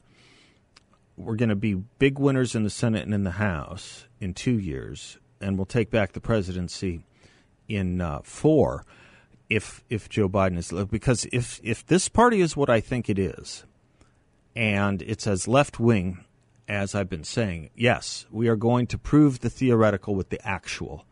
we're 1.16 1.37
going 1.37 1.49
to 1.49 1.57
be 1.57 1.75
big 1.75 2.18
winners 2.18 2.55
in 2.55 2.64
the 2.64 2.70
Senate 2.70 3.05
and 3.05 3.14
in 3.14 3.25
the 3.25 3.33
House 3.33 4.07
in 4.20 4.35
two 4.35 4.59
years, 4.59 5.18
and 5.40 5.57
we'll 5.57 5.66
take 5.66 5.90
back 5.90 6.12
the 6.12 6.20
presidency 6.20 7.05
in 7.68 8.01
uh, 8.01 8.20
four. 8.23 8.85
If 9.49 9.83
if 9.90 10.09
Joe 10.09 10.29
Biden 10.29 10.59
is 10.59 10.73
because 10.87 11.27
if 11.33 11.61
if 11.62 11.85
this 11.85 12.09
party 12.09 12.40
is 12.40 12.57
what 12.57 12.70
I 12.70 12.81
think 12.81 13.11
it 13.11 13.18
is, 13.18 13.64
and 14.61 15.01
it's 15.01 15.27
as 15.27 15.49
left 15.49 15.81
wing 15.81 16.23
as 16.68 16.94
I've 16.94 17.09
been 17.09 17.25
saying. 17.25 17.70
Yes, 17.75 18.27
we 18.31 18.46
are 18.46 18.57
going 18.57 18.87
to 18.88 18.99
prove 18.99 19.40
the 19.40 19.49
theoretical 19.49 20.14
with 20.14 20.29
the 20.29 20.46
actual. 20.46 21.07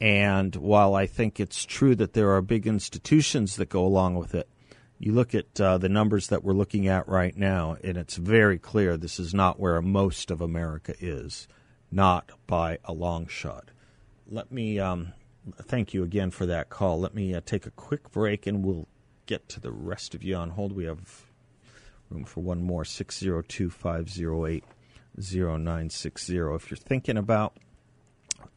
And 0.00 0.54
while 0.54 0.94
I 0.94 1.06
think 1.06 1.40
it's 1.40 1.64
true 1.64 1.96
that 1.96 2.12
there 2.12 2.30
are 2.30 2.40
big 2.40 2.68
institutions 2.68 3.56
that 3.56 3.68
go 3.68 3.84
along 3.84 4.14
with 4.14 4.32
it, 4.32 4.48
you 4.96 5.10
look 5.10 5.34
at 5.34 5.60
uh, 5.60 5.78
the 5.78 5.88
numbers 5.88 6.28
that 6.28 6.44
we're 6.44 6.52
looking 6.52 6.86
at 6.86 7.08
right 7.08 7.36
now, 7.36 7.76
and 7.82 7.96
it's 7.96 8.14
very 8.14 8.60
clear 8.60 8.96
this 8.96 9.18
is 9.18 9.34
not 9.34 9.58
where 9.58 9.82
most 9.82 10.30
of 10.30 10.40
America 10.40 10.94
is, 11.00 11.48
not 11.90 12.30
by 12.46 12.78
a 12.84 12.92
long 12.92 13.26
shot. 13.26 13.72
Let 14.30 14.52
me 14.52 14.78
um, 14.78 15.14
thank 15.62 15.94
you 15.94 16.04
again 16.04 16.30
for 16.30 16.46
that 16.46 16.70
call. 16.70 17.00
Let 17.00 17.12
me 17.12 17.34
uh, 17.34 17.40
take 17.44 17.66
a 17.66 17.72
quick 17.72 18.12
break, 18.12 18.46
and 18.46 18.64
we'll 18.64 18.86
get 19.26 19.48
to 19.48 19.60
the 19.60 19.72
rest 19.72 20.14
of 20.14 20.22
you 20.22 20.36
on 20.36 20.50
hold. 20.50 20.70
We 20.70 20.84
have 20.84 21.27
Room 22.10 22.24
for 22.24 22.40
one 22.40 22.62
more 22.62 22.84
602 22.84 23.70
508 23.70 24.64
0960. 25.16 26.36
If 26.36 26.70
you're 26.70 26.78
thinking 26.78 27.16
about 27.16 27.56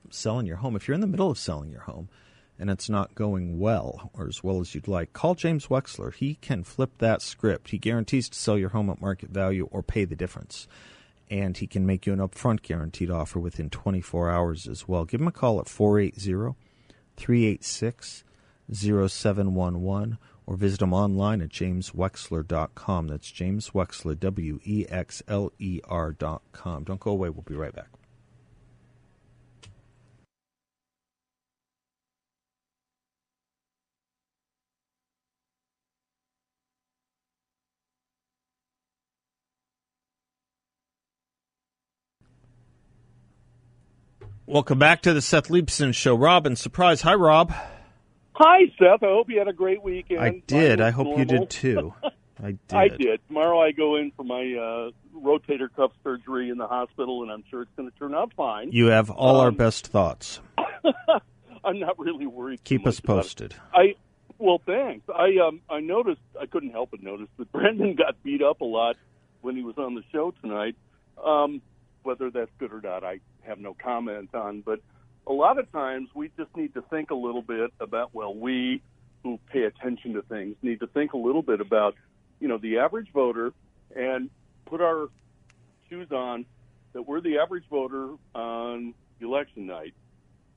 selling 0.09 0.45
your 0.45 0.57
home, 0.57 0.75
if 0.75 0.87
you're 0.87 0.95
in 0.95 1.01
the 1.01 1.07
middle 1.07 1.31
of 1.31 1.37
selling 1.37 1.71
your 1.71 1.81
home 1.81 2.09
and 2.59 2.69
it's 2.69 2.89
not 2.89 3.15
going 3.15 3.59
well 3.59 4.11
or 4.13 4.27
as 4.27 4.43
well 4.43 4.59
as 4.59 4.75
you'd 4.75 4.87
like, 4.87 5.13
call 5.13 5.35
James 5.35 5.67
Wexler. 5.67 6.13
He 6.13 6.35
can 6.35 6.63
flip 6.63 6.91
that 6.99 7.21
script. 7.21 7.71
He 7.71 7.77
guarantees 7.77 8.29
to 8.29 8.37
sell 8.37 8.57
your 8.57 8.69
home 8.69 8.89
at 8.89 9.01
market 9.01 9.29
value 9.29 9.67
or 9.71 9.81
pay 9.81 10.05
the 10.05 10.15
difference. 10.15 10.67
And 11.29 11.57
he 11.57 11.65
can 11.65 11.85
make 11.85 12.05
you 12.05 12.13
an 12.13 12.19
upfront 12.19 12.61
guaranteed 12.61 13.09
offer 13.09 13.39
within 13.39 13.69
24 13.69 14.29
hours 14.29 14.67
as 14.67 14.87
well. 14.87 15.05
Give 15.05 15.21
him 15.21 15.27
a 15.27 15.31
call 15.31 15.59
at 15.59 15.69
480 15.69 16.55
386 17.17 18.23
0711 18.73 20.17
or 20.45 20.55
visit 20.55 20.81
him 20.81 20.93
online 20.93 21.41
at 21.41 21.49
jameswexler.com. 21.49 23.07
That's 23.07 23.31
James 23.31 23.69
Wexler, 23.71 24.19
W 24.19 24.59
E 24.63 24.85
X 24.89 25.23
L 25.27 25.51
E 25.59 25.79
R.com. 25.85 26.83
Don't 26.83 26.99
go 26.99 27.11
away. 27.11 27.29
We'll 27.29 27.43
be 27.43 27.55
right 27.55 27.73
back. 27.73 27.89
Welcome 44.51 44.79
back 44.79 45.03
to 45.03 45.13
the 45.13 45.21
Seth 45.21 45.47
Leibsohn 45.47 45.95
Show. 45.95 46.13
Rob 46.13 46.45
Surprise. 46.57 47.03
Hi, 47.03 47.13
Rob. 47.13 47.53
Hi, 48.43 48.61
Seth. 48.79 49.03
I 49.03 49.11
hope 49.11 49.29
you 49.29 49.37
had 49.37 49.47
a 49.47 49.53
great 49.53 49.83
weekend. 49.83 50.19
I 50.19 50.41
did. 50.47 50.81
I 50.81 50.89
hope 50.89 51.05
normal. 51.05 51.19
you 51.19 51.25
did 51.25 51.49
too. 51.51 51.93
I 52.43 52.53
did. 52.53 52.59
I 52.73 52.87
did. 52.87 53.19
Tomorrow 53.27 53.61
I 53.61 53.71
go 53.71 53.97
in 53.97 54.11
for 54.17 54.23
my 54.23 54.41
uh, 54.41 54.89
rotator 55.15 55.67
cuff 55.75 55.91
surgery 56.03 56.49
in 56.49 56.57
the 56.57 56.65
hospital, 56.65 57.21
and 57.21 57.31
I'm 57.31 57.43
sure 57.51 57.61
it's 57.61 57.71
going 57.77 57.91
to 57.91 57.95
turn 57.99 58.15
out 58.15 58.33
fine. 58.35 58.71
You 58.71 58.87
have 58.87 59.11
all 59.11 59.35
um, 59.35 59.45
our 59.45 59.51
best 59.51 59.85
thoughts. 59.85 60.39
I'm 61.63 61.79
not 61.79 61.99
really 61.99 62.25
worried. 62.25 62.63
Keep 62.63 62.87
us 62.87 62.99
posted. 62.99 63.53
I 63.75 63.93
Well, 64.39 64.59
thanks. 64.65 65.07
I 65.07 65.37
um 65.47 65.61
I 65.69 65.79
noticed 65.79 66.21
I 66.41 66.47
couldn't 66.47 66.71
help 66.71 66.89
but 66.89 67.03
notice 67.03 67.27
that 67.37 67.51
Brandon 67.51 67.93
got 67.93 68.23
beat 68.23 68.41
up 68.41 68.61
a 68.61 68.65
lot 68.65 68.95
when 69.41 69.55
he 69.55 69.61
was 69.61 69.77
on 69.77 69.93
the 69.93 70.01
show 70.11 70.33
tonight. 70.41 70.75
Um, 71.23 71.61
whether 72.01 72.31
that's 72.31 72.49
good 72.57 72.73
or 72.73 72.81
not, 72.81 73.03
I 73.03 73.19
have 73.41 73.59
no 73.59 73.75
comment 73.75 74.33
on. 74.33 74.61
But 74.61 74.79
a 75.27 75.33
lot 75.33 75.59
of 75.59 75.71
times 75.71 76.09
we 76.13 76.31
just 76.37 76.55
need 76.55 76.73
to 76.73 76.81
think 76.83 77.11
a 77.11 77.15
little 77.15 77.41
bit 77.41 77.71
about 77.79 78.13
well, 78.13 78.33
we 78.33 78.81
who 79.23 79.39
pay 79.51 79.63
attention 79.63 80.13
to 80.13 80.21
things 80.23 80.55
need 80.63 80.79
to 80.79 80.87
think 80.87 81.13
a 81.13 81.17
little 81.17 81.43
bit 81.43 81.61
about 81.61 81.95
you 82.39 82.47
know 82.47 82.57
the 82.57 82.79
average 82.79 83.11
voter 83.13 83.53
and 83.95 84.29
put 84.65 84.81
our 84.81 85.09
shoes 85.89 86.11
on 86.11 86.45
that 86.93 87.03
we're 87.03 87.21
the 87.21 87.37
average 87.37 87.65
voter 87.69 88.15
on 88.33 88.93
election 89.19 89.67
night 89.67 89.93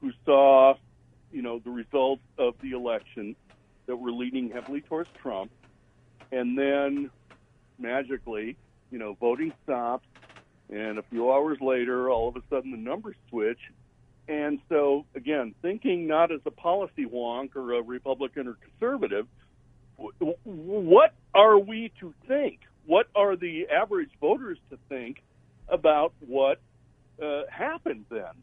who 0.00 0.10
saw 0.24 0.74
you 1.30 1.42
know 1.42 1.58
the 1.58 1.70
results 1.70 2.22
of 2.38 2.54
the 2.62 2.72
election 2.72 3.36
that 3.86 3.96
were 3.96 4.12
leaning 4.12 4.50
heavily 4.50 4.80
towards 4.80 5.10
Trump, 5.20 5.50
and 6.32 6.56
then 6.56 7.10
magically, 7.78 8.56
you 8.90 8.98
know, 8.98 9.14
voting 9.14 9.52
stops, 9.64 10.06
and 10.70 10.98
a 10.98 11.02
few 11.02 11.30
hours 11.30 11.58
later, 11.60 12.10
all 12.10 12.28
of 12.28 12.36
a 12.36 12.42
sudden 12.48 12.70
the 12.70 12.76
numbers 12.76 13.16
switch. 13.28 13.58
And 14.28 14.58
so, 14.68 15.04
again, 15.14 15.54
thinking 15.60 16.06
not 16.06 16.32
as 16.32 16.40
a 16.46 16.50
policy 16.50 17.04
wonk 17.04 17.56
or 17.56 17.74
a 17.74 17.82
Republican 17.82 18.48
or 18.48 18.54
conservative, 18.54 19.26
what 20.44 21.14
are 21.34 21.58
we 21.58 21.92
to 22.00 22.14
think? 22.26 22.60
What 22.86 23.06
are 23.14 23.36
the 23.36 23.68
average 23.68 24.10
voters 24.20 24.58
to 24.70 24.78
think 24.88 25.22
about 25.68 26.12
what 26.20 26.60
uh, 27.22 27.42
happened 27.50 28.06
then? 28.10 28.42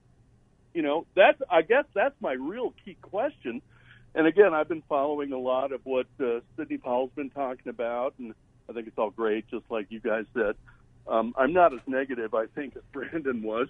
You 0.73 0.83
know, 0.83 1.05
that's 1.15 1.41
I 1.49 1.63
guess 1.63 1.85
that's 1.93 2.15
my 2.21 2.33
real 2.33 2.73
key 2.85 2.97
question 3.01 3.61
and 4.13 4.27
again, 4.27 4.53
I've 4.53 4.67
been 4.67 4.83
following 4.89 5.31
a 5.31 5.37
lot 5.37 5.71
of 5.71 5.81
what 5.83 6.07
uh, 6.19 6.39
Sidney 6.57 6.77
Powell's 6.77 7.11
been 7.15 7.29
talking 7.29 7.69
about, 7.69 8.13
and 8.19 8.33
I 8.69 8.73
think 8.73 8.87
it's 8.87 8.97
all 8.97 9.09
great, 9.09 9.47
just 9.49 9.63
like 9.69 9.87
you 9.89 9.99
guys 9.99 10.25
said. 10.33 10.55
Um, 11.07 11.33
I'm 11.37 11.53
not 11.53 11.73
as 11.73 11.79
negative, 11.87 12.33
I 12.33 12.47
think, 12.47 12.75
as 12.75 12.83
Brandon 12.91 13.41
was, 13.41 13.69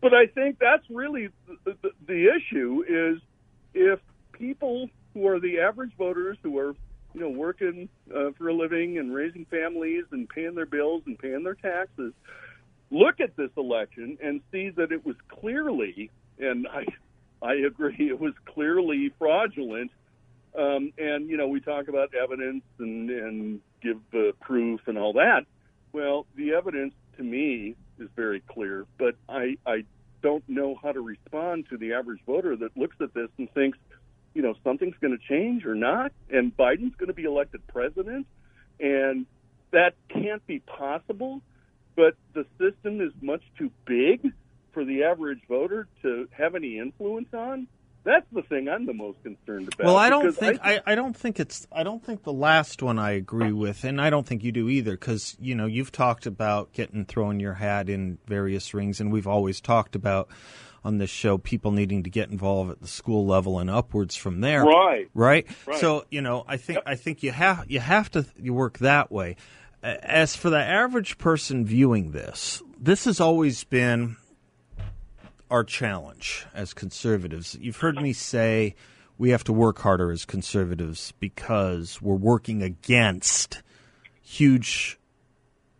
but 0.00 0.14
I 0.14 0.26
think 0.26 0.58
that's 0.58 0.84
really 0.90 1.28
the, 1.64 1.76
the, 1.82 1.90
the 2.06 2.28
issue 2.36 2.84
is 2.88 3.22
if 3.74 4.00
people 4.32 4.88
who 5.14 5.26
are 5.28 5.40
the 5.40 5.60
average 5.60 5.92
voters 5.96 6.36
who 6.42 6.58
are 6.58 6.74
you 7.14 7.20
know 7.20 7.30
working 7.30 7.88
uh, 8.14 8.30
for 8.36 8.48
a 8.48 8.54
living 8.54 8.98
and 8.98 9.14
raising 9.14 9.46
families 9.46 10.04
and 10.10 10.28
paying 10.28 10.54
their 10.54 10.66
bills 10.66 11.02
and 11.06 11.18
paying 11.18 11.42
their 11.42 11.54
taxes 11.54 12.12
look 12.90 13.20
at 13.20 13.36
this 13.36 13.50
election 13.56 14.18
and 14.22 14.40
see 14.52 14.70
that 14.70 14.92
it 14.92 15.04
was 15.04 15.16
clearly 15.28 16.10
and 16.38 16.68
I 16.68 16.84
I 17.42 17.54
agree. 17.54 18.08
It 18.10 18.20
was 18.20 18.34
clearly 18.46 19.12
fraudulent. 19.18 19.90
Um, 20.58 20.92
and, 20.96 21.28
you 21.28 21.36
know, 21.36 21.48
we 21.48 21.60
talk 21.60 21.88
about 21.88 22.14
evidence 22.14 22.64
and, 22.78 23.10
and 23.10 23.60
give 23.82 23.98
uh, 24.14 24.32
proof 24.40 24.80
and 24.86 24.96
all 24.96 25.12
that. 25.14 25.42
Well, 25.92 26.26
the 26.34 26.54
evidence 26.54 26.94
to 27.18 27.22
me 27.22 27.76
very 28.16 28.40
clear, 28.40 28.86
but 28.98 29.14
I, 29.28 29.56
I 29.66 29.84
don't 30.22 30.46
know 30.48 30.78
how 30.82 30.92
to 30.92 31.00
respond 31.00 31.66
to 31.70 31.76
the 31.76 31.92
average 31.92 32.20
voter 32.26 32.56
that 32.56 32.76
looks 32.76 32.96
at 33.00 33.14
this 33.14 33.28
and 33.38 33.52
thinks, 33.52 33.78
you 34.34 34.42
know, 34.42 34.54
something's 34.64 34.96
going 35.00 35.16
to 35.16 35.24
change 35.28 35.64
or 35.64 35.74
not, 35.74 36.12
and 36.30 36.56
Biden's 36.56 36.96
going 36.96 37.08
to 37.08 37.14
be 37.14 37.24
elected 37.24 37.66
president, 37.68 38.26
and 38.80 39.26
that 39.70 39.94
can't 40.08 40.44
be 40.46 40.58
possible. 40.60 41.40
But 41.94 42.14
the 42.34 42.44
system 42.58 43.00
is 43.00 43.12
much 43.22 43.42
too 43.56 43.70
big 43.86 44.32
for 44.72 44.84
the 44.84 45.04
average 45.04 45.40
voter 45.48 45.88
to 46.02 46.28
have 46.32 46.54
any 46.54 46.78
influence 46.78 47.28
on? 47.32 47.66
That's 48.06 48.26
the 48.30 48.42
thing 48.42 48.68
I'm 48.68 48.86
the 48.86 48.94
most 48.94 49.20
concerned 49.24 49.66
about. 49.66 49.84
Well, 49.84 49.96
I 49.96 50.10
don't 50.10 50.30
think 50.30 50.60
I, 50.62 50.80
I, 50.86 50.94
don't 50.94 51.16
think 51.16 51.40
it's 51.40 51.66
I 51.72 51.82
don't 51.82 52.02
think 52.02 52.22
the 52.22 52.32
last 52.32 52.80
one 52.80 53.00
I 53.00 53.10
agree 53.10 53.50
with, 53.50 53.82
and 53.82 54.00
I 54.00 54.10
don't 54.10 54.24
think 54.24 54.44
you 54.44 54.52
do 54.52 54.68
either, 54.68 54.92
because 54.92 55.36
you 55.40 55.56
know 55.56 55.66
you've 55.66 55.90
talked 55.90 56.24
about 56.24 56.72
getting 56.72 57.04
throwing 57.04 57.40
your 57.40 57.54
hat 57.54 57.88
in 57.88 58.18
various 58.28 58.72
rings, 58.72 59.00
and 59.00 59.10
we've 59.10 59.26
always 59.26 59.60
talked 59.60 59.96
about 59.96 60.28
on 60.84 60.98
this 60.98 61.10
show 61.10 61.36
people 61.36 61.72
needing 61.72 62.04
to 62.04 62.10
get 62.10 62.30
involved 62.30 62.70
at 62.70 62.80
the 62.80 62.86
school 62.86 63.26
level 63.26 63.58
and 63.58 63.68
upwards 63.68 64.14
from 64.14 64.40
there. 64.40 64.62
Right. 64.62 65.10
Right. 65.12 65.48
right. 65.66 65.78
So 65.80 66.04
you 66.08 66.22
know 66.22 66.44
I 66.46 66.58
think 66.58 66.76
yep. 66.76 66.84
I 66.86 66.94
think 66.94 67.24
you 67.24 67.32
have 67.32 67.68
you 67.68 67.80
have 67.80 68.08
to 68.12 68.24
you 68.38 68.54
work 68.54 68.78
that 68.78 69.10
way. 69.10 69.34
As 69.82 70.36
for 70.36 70.48
the 70.48 70.62
average 70.62 71.18
person 71.18 71.66
viewing 71.66 72.12
this, 72.12 72.62
this 72.78 73.04
has 73.06 73.20
always 73.20 73.64
been 73.64 74.16
our 75.50 75.64
challenge 75.64 76.46
as 76.54 76.74
conservatives. 76.74 77.56
You've 77.60 77.78
heard 77.78 78.00
me 78.00 78.12
say 78.12 78.74
we 79.18 79.30
have 79.30 79.44
to 79.44 79.52
work 79.52 79.78
harder 79.78 80.10
as 80.10 80.24
conservatives 80.24 81.12
because 81.18 82.00
we're 82.02 82.14
working 82.14 82.62
against 82.62 83.62
huge 84.22 84.98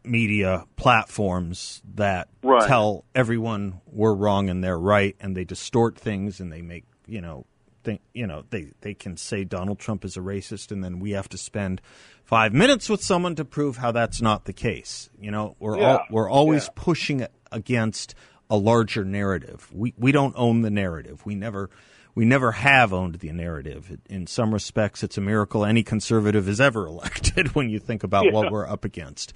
media 0.05 0.65
platforms 0.77 1.83
that 1.95 2.29
right. 2.43 2.67
tell 2.67 3.05
everyone 3.15 3.81
we're 3.87 4.15
wrong 4.15 4.49
and 4.49 4.63
they're 4.63 4.79
right 4.79 5.17
and 5.21 5.37
they 5.37 5.45
distort 5.45 5.99
things 5.99 6.41
and 6.41 6.53
they 6.53 6.63
make, 6.63 6.85
you 7.07 7.21
know, 7.21 7.45
think, 7.83 8.01
you 8.15 8.27
know, 8.27 8.45
they 8.51 8.73
they 8.81 8.95
can 8.95 9.17
say 9.17 9.45
Donald 9.45 9.79
Trump 9.79 10.05
is 10.05 10.17
a 10.17 10.21
racist 10.21 10.71
and 10.71 10.83
then 10.83 11.01
we 11.01 11.11
have 11.11 11.29
to 11.29 11.39
spend 11.39 11.81
5 12.25 12.53
minutes 12.53 12.89
with 12.89 13.03
someone 13.03 13.35
to 13.35 13.45
prove 13.45 13.77
how 13.77 13.93
that's 13.93 14.23
not 14.23 14.45
the 14.45 14.53
case. 14.53 15.11
You 15.21 15.31
know, 15.31 15.57
we're 15.59 15.79
yeah. 15.79 15.97
all, 15.97 16.01
we're 16.11 16.31
always 16.31 16.65
yeah. 16.65 16.73
pushing 16.77 17.27
against 17.53 18.15
a 18.49 18.57
larger 18.57 19.05
narrative. 19.05 19.69
We 19.73 19.95
we 19.99 20.13
don't 20.13 20.35
own 20.37 20.63
the 20.63 20.71
narrative. 20.71 21.25
We 21.25 21.35
never 21.35 21.71
we 22.15 22.25
never 22.25 22.53
have 22.53 22.93
owned 22.93 23.17
the 23.17 23.31
narrative. 23.31 23.99
In 24.09 24.27
some 24.27 24.53
respects, 24.53 25.03
it's 25.03 25.19
a 25.19 25.21
miracle 25.21 25.65
any 25.65 25.83
conservative 25.83 26.49
is 26.49 26.61
ever 26.61 26.87
elected 26.89 27.55
when 27.55 27.69
you 27.69 27.79
think 27.79 28.03
about 28.03 28.27
yeah. 28.27 28.33
what 28.33 28.51
we're 28.51 28.67
up 28.67 28.85
against. 28.85 29.33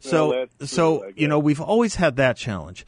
So 0.00 0.30
well, 0.30 0.46
so 0.60 0.98
true, 1.00 1.12
you 1.16 1.28
know 1.28 1.38
we've 1.38 1.60
always 1.60 1.96
had 1.96 2.16
that 2.16 2.36
challenge. 2.36 2.86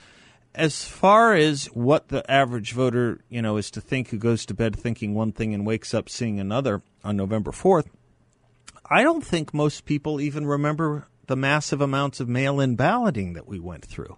As 0.54 0.86
far 0.86 1.34
as 1.34 1.66
what 1.66 2.08
the 2.08 2.28
average 2.30 2.72
voter 2.72 3.20
you 3.28 3.42
know 3.42 3.56
is 3.58 3.70
to 3.72 3.80
think, 3.80 4.08
who 4.08 4.18
goes 4.18 4.46
to 4.46 4.54
bed 4.54 4.74
thinking 4.74 5.14
one 5.14 5.32
thing 5.32 5.52
and 5.52 5.66
wakes 5.66 5.92
up 5.92 6.08
seeing 6.08 6.40
another 6.40 6.82
on 7.04 7.16
November 7.16 7.52
fourth, 7.52 7.90
I 8.88 9.02
don't 9.02 9.24
think 9.24 9.52
most 9.52 9.84
people 9.84 10.20
even 10.20 10.46
remember 10.46 11.08
the 11.26 11.36
massive 11.36 11.80
amounts 11.80 12.20
of 12.20 12.28
mail-in 12.28 12.76
balloting 12.76 13.32
that 13.32 13.48
we 13.48 13.58
went 13.58 13.84
through. 13.84 14.16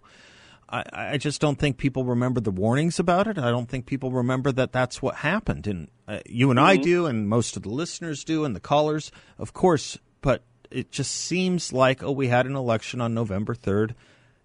I, 0.68 0.84
I 0.92 1.16
just 1.16 1.40
don't 1.40 1.58
think 1.58 1.78
people 1.78 2.04
remember 2.04 2.40
the 2.40 2.50
warnings 2.50 2.98
about 2.98 3.26
it. 3.26 3.38
I 3.38 3.50
don't 3.50 3.68
think 3.68 3.86
people 3.86 4.12
remember 4.12 4.52
that 4.52 4.72
that's 4.72 5.00
what 5.00 5.16
happened. 5.16 5.66
And 5.66 5.88
uh, 6.06 6.20
you 6.26 6.50
and 6.50 6.58
mm-hmm. 6.58 6.68
I 6.68 6.76
do, 6.76 7.06
and 7.06 7.28
most 7.28 7.56
of 7.56 7.62
the 7.62 7.70
listeners 7.70 8.24
do, 8.24 8.44
and 8.44 8.54
the 8.54 8.60
callers, 8.60 9.10
of 9.38 9.52
course. 9.52 9.98
But 10.20 10.42
it 10.70 10.90
just 10.90 11.12
seems 11.12 11.72
like, 11.72 12.02
oh, 12.02 12.12
we 12.12 12.28
had 12.28 12.46
an 12.46 12.56
election 12.56 13.00
on 13.00 13.14
November 13.14 13.54
3rd, 13.54 13.94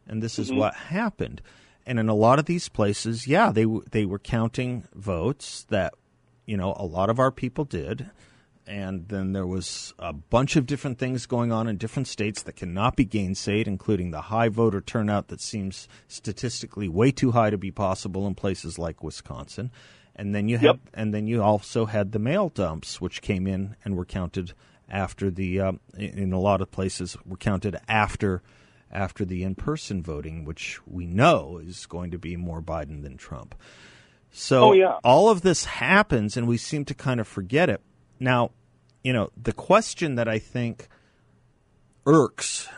and 0.07 0.23
this 0.23 0.39
is 0.39 0.49
mm-hmm. 0.49 0.59
what 0.59 0.75
happened. 0.75 1.41
And 1.85 1.99
in 1.99 2.07
a 2.07 2.15
lot 2.15 2.39
of 2.39 2.45
these 2.45 2.69
places, 2.69 3.27
yeah, 3.27 3.51
they 3.51 3.65
they 3.91 4.05
were 4.05 4.19
counting 4.19 4.85
votes 4.95 5.65
that 5.69 5.93
you 6.45 6.55
know 6.55 6.73
a 6.77 6.85
lot 6.85 7.09
of 7.09 7.19
our 7.19 7.31
people 7.31 7.65
did 7.65 8.09
and 8.65 9.07
then 9.09 9.33
there 9.33 9.47
was 9.47 9.93
a 9.99 10.13
bunch 10.13 10.55
of 10.55 10.65
different 10.65 10.97
things 10.97 11.25
going 11.25 11.51
on 11.51 11.67
in 11.67 11.77
different 11.77 12.07
states 12.07 12.43
that 12.43 12.55
cannot 12.55 12.95
be 12.95 13.05
gainsaid, 13.05 13.67
including 13.67 14.11
the 14.11 14.21
high 14.21 14.49
voter 14.49 14.81
turnout 14.81 15.27
that 15.27 15.41
seems 15.41 15.87
statistically 16.07 16.87
way 16.87 17.11
too 17.11 17.31
high 17.31 17.49
to 17.49 17.57
be 17.57 17.71
possible 17.71 18.25
in 18.27 18.35
places 18.35 18.79
like 18.79 19.03
Wisconsin. 19.03 19.71
And 20.15 20.33
then 20.33 20.47
you 20.47 20.57
had, 20.57 20.65
yep. 20.65 20.79
and 20.93 21.13
then 21.13 21.27
you 21.27 21.41
also 21.41 21.85
had 21.85 22.11
the 22.11 22.19
mail 22.19 22.49
dumps, 22.49 23.01
which 23.01 23.21
came 23.21 23.47
in 23.47 23.75
and 23.83 23.95
were 23.95 24.05
counted 24.05 24.53
after 24.89 25.31
the, 25.31 25.59
um, 25.59 25.79
in 25.97 26.31
a 26.31 26.39
lot 26.39 26.61
of 26.61 26.71
places, 26.71 27.17
were 27.25 27.37
counted 27.37 27.77
after 27.87 28.41
after 28.91 29.25
the 29.25 29.43
in-person 29.43 30.03
voting, 30.03 30.45
which 30.45 30.79
we 30.85 31.07
know 31.07 31.57
is 31.57 31.87
going 31.87 32.11
to 32.11 32.19
be 32.19 32.37
more 32.37 32.61
Biden 32.61 33.01
than 33.01 33.17
Trump. 33.17 33.55
So 34.31 34.65
oh, 34.65 34.73
yeah. 34.73 34.99
all 35.03 35.29
of 35.29 35.41
this 35.41 35.65
happens, 35.65 36.37
and 36.37 36.47
we 36.47 36.57
seem 36.57 36.85
to 36.85 36.93
kind 36.93 37.19
of 37.19 37.27
forget 37.27 37.69
it. 37.69 37.81
Now, 38.23 38.51
you 39.03 39.11
know, 39.11 39.31
the 39.35 39.51
question 39.51 40.15
that 40.15 40.29
I 40.29 40.39
think 40.39 40.87
irks 42.05 42.69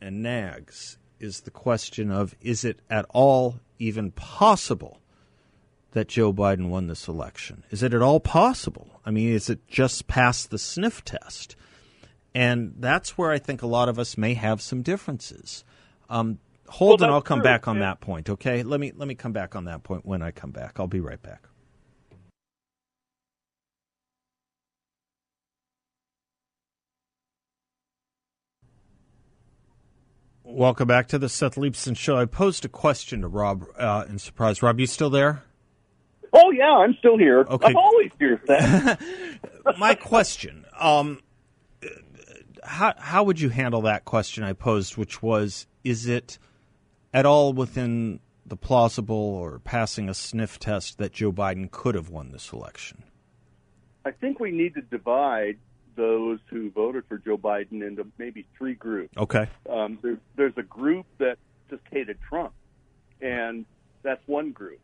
and 0.00 0.22
nags 0.22 0.98
is 1.18 1.40
the 1.40 1.50
question 1.50 2.12
of 2.12 2.36
is 2.40 2.64
it 2.64 2.78
at 2.88 3.04
all 3.10 3.58
even 3.80 4.12
possible 4.12 5.00
that 5.90 6.06
Joe 6.06 6.32
Biden 6.32 6.68
won 6.68 6.86
this 6.86 7.08
election? 7.08 7.64
Is 7.70 7.82
it 7.82 7.92
at 7.92 8.02
all 8.02 8.20
possible? 8.20 9.00
I 9.04 9.10
mean, 9.10 9.30
is 9.30 9.50
it 9.50 9.66
just 9.66 10.06
past 10.06 10.50
the 10.50 10.58
sniff 10.58 11.04
test? 11.04 11.56
And 12.32 12.74
that's 12.78 13.18
where 13.18 13.32
I 13.32 13.38
think 13.38 13.62
a 13.62 13.66
lot 13.66 13.88
of 13.88 13.98
us 13.98 14.16
may 14.16 14.34
have 14.34 14.62
some 14.62 14.82
differences. 14.82 15.64
Um, 16.08 16.38
hold 16.68 17.00
well, 17.00 17.08
and 17.08 17.14
I'll 17.14 17.22
come 17.22 17.40
true. 17.40 17.44
back 17.44 17.66
on 17.66 17.76
yeah. 17.76 17.82
that 17.82 18.00
point. 18.00 18.30
Okay, 18.30 18.62
let 18.62 18.78
me 18.78 18.92
let 18.94 19.08
me 19.08 19.16
come 19.16 19.32
back 19.32 19.56
on 19.56 19.64
that 19.64 19.82
point 19.82 20.06
when 20.06 20.22
I 20.22 20.30
come 20.30 20.52
back. 20.52 20.78
I'll 20.78 20.86
be 20.86 21.00
right 21.00 21.20
back. 21.20 21.48
Welcome 30.46 30.86
back 30.86 31.08
to 31.08 31.18
the 31.18 31.30
Seth 31.30 31.54
Leibsohn 31.54 31.96
Show. 31.96 32.18
I 32.18 32.26
posed 32.26 32.66
a 32.66 32.68
question 32.68 33.22
to 33.22 33.28
Rob 33.28 33.64
uh, 33.78 34.04
in 34.06 34.18
Surprise. 34.18 34.62
Rob, 34.62 34.78
you 34.78 34.86
still 34.86 35.08
there? 35.08 35.42
Oh 36.34 36.50
yeah, 36.50 36.70
I'm 36.70 36.94
still 36.98 37.16
here. 37.16 37.40
Okay. 37.48 37.68
I'm 37.68 37.76
always 37.76 38.10
here, 38.18 38.38
Seth. 38.46 39.02
My 39.78 39.94
question: 39.94 40.66
um, 40.78 41.22
how 42.62 42.92
how 42.98 43.24
would 43.24 43.40
you 43.40 43.48
handle 43.48 43.80
that 43.82 44.04
question 44.04 44.44
I 44.44 44.52
posed, 44.52 44.98
which 44.98 45.22
was, 45.22 45.66
is 45.82 46.06
it 46.06 46.38
at 47.14 47.24
all 47.24 47.54
within 47.54 48.20
the 48.44 48.56
plausible 48.56 49.16
or 49.16 49.60
passing 49.60 50.10
a 50.10 50.14
sniff 50.14 50.58
test 50.58 50.98
that 50.98 51.12
Joe 51.12 51.32
Biden 51.32 51.70
could 51.70 51.94
have 51.94 52.10
won 52.10 52.32
this 52.32 52.52
election? 52.52 53.02
I 54.04 54.10
think 54.10 54.40
we 54.40 54.50
need 54.50 54.74
to 54.74 54.82
divide 54.82 55.56
those 55.96 56.38
who 56.46 56.70
voted 56.70 57.04
for 57.08 57.18
Joe 57.18 57.38
Biden 57.38 57.86
into 57.86 58.06
maybe 58.18 58.46
three 58.56 58.74
groups. 58.74 59.16
Okay. 59.16 59.48
Um, 59.68 59.98
there's 60.02 60.18
there's 60.36 60.56
a 60.56 60.62
group 60.62 61.06
that 61.18 61.38
just 61.70 61.82
hated 61.90 62.18
Trump, 62.28 62.52
and 63.20 63.64
that's 64.02 64.22
one 64.26 64.52
group. 64.52 64.80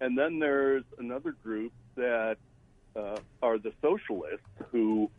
And 0.00 0.16
then 0.16 0.38
there's 0.38 0.84
another 0.98 1.32
group 1.32 1.72
that 1.94 2.36
uh, 2.94 3.16
are 3.42 3.58
the 3.58 3.72
socialists 3.80 4.46
who 4.70 5.10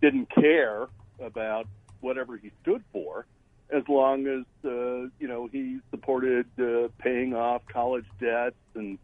didn't 0.00 0.28
care 0.30 0.88
about 1.20 1.66
whatever 2.00 2.36
he 2.36 2.50
stood 2.62 2.82
for, 2.92 3.26
as 3.70 3.82
long 3.88 4.26
as 4.26 4.44
uh, 4.64 5.08
you 5.18 5.28
know 5.28 5.48
he 5.50 5.78
supported 5.90 6.46
uh, 6.58 6.88
paying 6.98 7.34
off 7.34 7.62
college 7.72 8.06
debts 8.20 8.56
and 8.74 8.98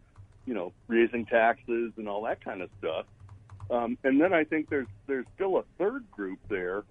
you 0.46 0.54
know 0.54 0.72
raising 0.88 1.26
taxes 1.26 1.92
and 1.96 2.08
all 2.08 2.22
that 2.22 2.44
kind 2.44 2.62
of 2.62 2.70
stuff. 2.78 3.06
Um, 3.72 3.96
and 4.04 4.20
then 4.20 4.32
I 4.34 4.44
think 4.44 4.68
there's 4.68 4.86
there's 5.06 5.26
still 5.34 5.56
a 5.56 5.64
third 5.78 6.08
group 6.10 6.38
there 6.48 6.84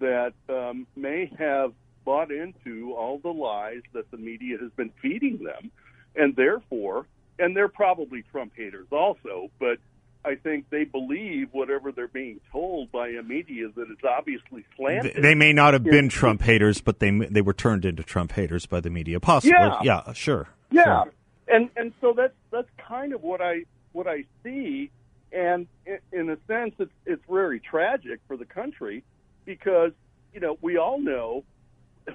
that 0.00 0.34
um, 0.48 0.86
may 0.94 1.32
have 1.38 1.72
bought 2.04 2.30
into 2.30 2.94
all 2.94 3.18
the 3.18 3.30
lies 3.30 3.82
that 3.94 4.10
the 4.10 4.16
media 4.18 4.58
has 4.60 4.70
been 4.76 4.90
feeding 5.00 5.42
them, 5.42 5.70
and 6.14 6.36
therefore, 6.36 7.06
and 7.38 7.56
they're 7.56 7.68
probably 7.68 8.22
Trump 8.30 8.52
haters 8.56 8.86
also, 8.92 9.50
but 9.58 9.78
I 10.24 10.34
think 10.34 10.68
they 10.70 10.84
believe 10.84 11.48
whatever 11.52 11.92
they're 11.92 12.08
being 12.08 12.40
told 12.52 12.92
by 12.92 13.08
a 13.08 13.22
media 13.22 13.68
that 13.74 13.90
is 13.90 13.98
obviously 14.06 14.64
slanted. 14.76 15.22
They 15.22 15.34
may 15.34 15.52
not 15.54 15.72
have 15.72 15.84
been 15.84 16.08
Trump 16.10 16.42
haters, 16.42 16.80
but 16.82 16.98
they 16.98 17.10
they 17.10 17.40
were 17.40 17.54
turned 17.54 17.86
into 17.86 18.02
Trump 18.02 18.32
haters 18.32 18.66
by 18.66 18.80
the 18.80 18.90
media. 18.90 19.18
Possibly, 19.18 19.56
Yeah. 19.58 19.78
yeah, 19.82 20.12
sure. 20.12 20.48
Yeah, 20.70 21.04
sure. 21.04 21.12
and 21.48 21.70
and 21.76 21.92
so 22.02 22.12
that's 22.14 22.34
that's 22.50 22.68
kind 22.76 23.14
of 23.14 23.22
what 23.22 23.40
I 23.40 23.64
what 23.92 24.06
I 24.06 24.24
see, 24.42 24.90
and 25.32 25.66
in 26.12 26.30
a 26.30 26.36
sense, 26.46 26.74
it's 26.78 26.92
it's 27.04 27.22
very 27.28 27.60
tragic 27.60 28.20
for 28.26 28.36
the 28.36 28.44
country 28.44 29.04
because 29.44 29.92
you 30.32 30.40
know 30.40 30.56
we 30.60 30.76
all 30.76 31.00
know, 31.00 31.44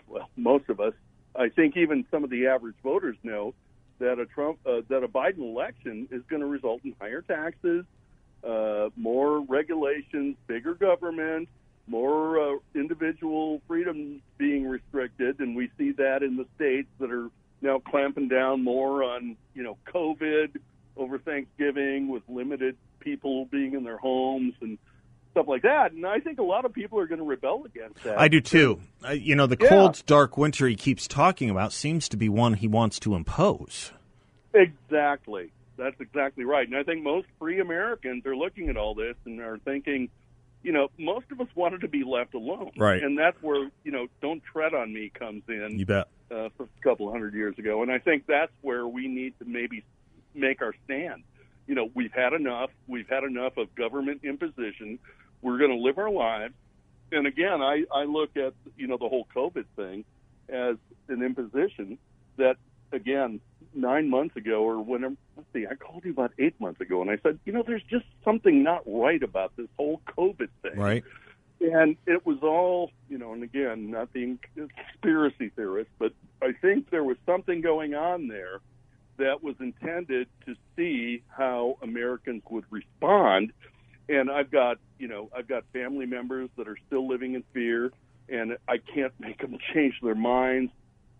well, 0.08 0.30
most 0.36 0.70
of 0.70 0.80
us, 0.80 0.94
I 1.36 1.50
think, 1.50 1.78
even 1.78 2.06
some 2.10 2.24
of 2.24 2.30
the 2.30 2.48
average 2.48 2.76
voters 2.84 3.18
know 3.24 3.54
that 4.00 4.20
a 4.20 4.26
Trump 4.26 4.60
uh, 4.66 4.82
that 4.90 5.04
a 5.04 5.08
Biden 5.08 5.40
election 5.40 6.08
is 6.12 6.24
going 6.30 6.42
to 6.42 6.48
result 6.48 6.82
in 6.84 6.96
higher 7.00 7.22
taxes, 7.22 7.86
uh, 8.44 8.90
more 8.96 9.42
regulations, 9.42 10.36
bigger 10.48 10.74
government, 10.74 11.50
more 11.88 12.40
uh, 12.40 12.58
individual 12.74 13.62
freedoms 13.68 14.22
being 14.38 14.68
restricted, 14.68 15.40
and 15.40 15.56
we 15.56 15.70
see 15.78 15.92
that 15.92 16.24
in 16.24 16.36
the 16.36 16.48
states 16.56 16.90
that 17.00 17.12
are 17.12 17.30
now 17.62 17.80
clamping 17.80 18.28
down 18.28 18.64
more 18.64 19.04
on 19.04 19.38
you 19.54 19.62
know 19.62 19.78
COVID 19.94 20.58
over 20.98 21.18
Thanksgiving 21.18 22.08
with 22.10 22.24
limited 22.28 22.78
people 23.00 23.46
being 23.46 23.74
in 23.74 23.84
their 23.84 23.98
homes 23.98 24.54
and 24.62 24.78
stuff 25.32 25.48
like 25.48 25.64
that. 25.64 25.92
And 25.92 26.06
I 26.06 26.20
think 26.20 26.40
a 26.40 26.44
lot 26.44 26.64
of 26.66 26.74
people 26.74 27.00
are 27.00 27.08
going 27.08 27.18
to 27.20 27.26
rebel 27.26 27.64
against 27.66 28.04
that. 28.04 28.20
I 28.20 28.28
do 28.28 28.40
too. 28.40 28.80
Uh, 29.06 29.12
you 29.12 29.36
know, 29.36 29.48
the 29.48 29.58
Yeah. 29.60 29.68
cold, 29.70 30.04
dark 30.06 30.38
winter 30.38 30.68
he 30.68 30.76
keeps 30.76 31.08
talking 31.08 31.50
about 31.50 31.74
seems 31.74 32.08
to 32.10 32.18
be 32.18 32.30
one 32.30 32.54
he 32.54 32.68
wants 32.68 33.00
to 33.00 33.16
impose. 33.16 33.92
Exactly. 34.54 35.52
That's 35.78 36.00
exactly 36.00 36.46
right. 36.46 36.68
And 36.68 36.78
I 36.78 36.84
think 36.84 37.04
most 37.04 37.28
free 37.40 37.60
Americans 37.60 38.26
are 38.26 38.36
looking 38.36 38.70
at 38.70 38.78
all 38.78 38.94
this 38.94 39.16
and 39.26 39.40
are 39.40 39.58
thinking, 39.58 40.10
you 40.62 40.72
know, 40.72 40.90
most 41.00 41.26
of 41.32 41.42
us 41.42 41.48
wanted 41.56 41.82
to 41.82 41.88
be 41.88 42.04
left 42.04 42.36
alone. 42.36 42.72
Right. 42.78 43.02
And 43.02 43.18
that's 43.18 43.42
where, 43.42 43.70
you 43.84 43.92
know, 43.92 44.08
don't 44.22 44.42
tread 44.44 44.74
on 44.76 44.94
me 44.94 45.10
comes 45.14 45.42
in 45.50 45.80
You 45.80 45.86
bet. 45.88 46.08
uh, 46.32 46.50
a 46.60 46.68
couple 46.84 47.12
hundred 47.12 47.34
years 47.34 47.58
ago. 47.58 47.82
And 47.82 47.92
I 47.92 47.98
think 47.98 48.28
that's 48.28 48.52
where 48.62 48.88
we 48.88 49.08
need 49.08 49.34
to 49.40 49.46
maybe 49.46 49.84
make 50.34 50.62
our 50.62 50.74
stand. 50.86 51.24
You 51.68 51.76
know, 51.76 51.90
we've 51.94 52.12
had 52.12 52.34
enough. 52.34 52.70
We've 52.88 53.08
had 53.08 53.24
enough 53.24 53.58
of 53.58 53.74
government 53.76 54.22
imposition. 54.24 55.00
We're 55.42 55.58
going 55.58 55.72
to 55.72 55.78
live 55.78 55.98
our 55.98 56.10
lives. 56.10 56.54
And 57.12 57.28
again, 57.28 57.62
I, 57.62 57.84
I 57.94 58.06
look 58.06 58.36
at, 58.36 58.54
you 58.78 58.88
know, 58.88 58.98
the 58.98 59.08
whole 59.08 59.28
COVID 59.36 59.66
thing 59.76 60.04
as 60.50 60.76
an 61.08 61.22
imposition 61.24 61.98
that, 62.38 62.58
again, 62.92 63.40
nine 63.76 64.10
months 64.10 64.36
ago 64.36 64.64
or 64.64 64.82
whenever, 64.82 65.16
let's 65.36 65.48
see, 65.54 65.66
I 65.70 65.76
called 65.76 66.06
you 66.06 66.12
about 66.12 66.32
eight 66.38 66.60
months 66.60 66.82
ago 66.82 67.02
and 67.02 67.10
I 67.10 67.18
said, 67.24 67.40
you 67.46 67.54
know, 67.54 67.64
there's 67.66 67.84
just 67.84 68.06
something 68.24 68.64
not 68.64 68.84
right 68.86 69.22
about 69.22 69.56
this 69.56 69.68
whole 69.78 70.02
COVID 70.18 70.50
thing. 70.62 70.76
Right. 70.76 71.04
And 71.62 71.96
it 72.06 72.26
was 72.26 72.40
all, 72.42 72.92
you 73.10 73.18
know, 73.18 73.34
and 73.34 73.44
again, 73.44 73.90
not 73.92 74.12
being 74.12 74.40
conspiracy 74.56 75.50
theorist, 75.56 75.90
but 75.98 76.14
I 76.42 76.52
think 76.52 76.90
there 76.90 77.04
was 77.04 77.18
something 77.26 77.62
going 77.62 77.96
on 77.96 78.28
there 78.28 78.60
that 79.18 79.44
was 79.44 79.56
intended 79.60 80.28
to 80.46 80.56
see 80.76 81.24
how 81.28 81.78
Americans 81.82 82.44
would 82.50 82.66
respond. 82.70 83.54
And 84.10 84.30
I've 84.30 84.52
got, 84.52 84.78
you 85.00 85.08
know, 85.08 85.30
I've 85.36 85.48
got 85.48 85.64
family 85.72 86.06
members 86.06 86.50
that 86.58 86.68
are 86.68 86.78
still 86.88 87.08
living 87.08 87.36
in 87.36 87.44
fear, 87.54 87.92
and 88.30 88.58
I 88.68 88.78
can't 88.78 89.14
make 89.20 89.40
them 89.40 89.58
change 89.74 89.96
their 90.02 90.16
minds 90.16 90.72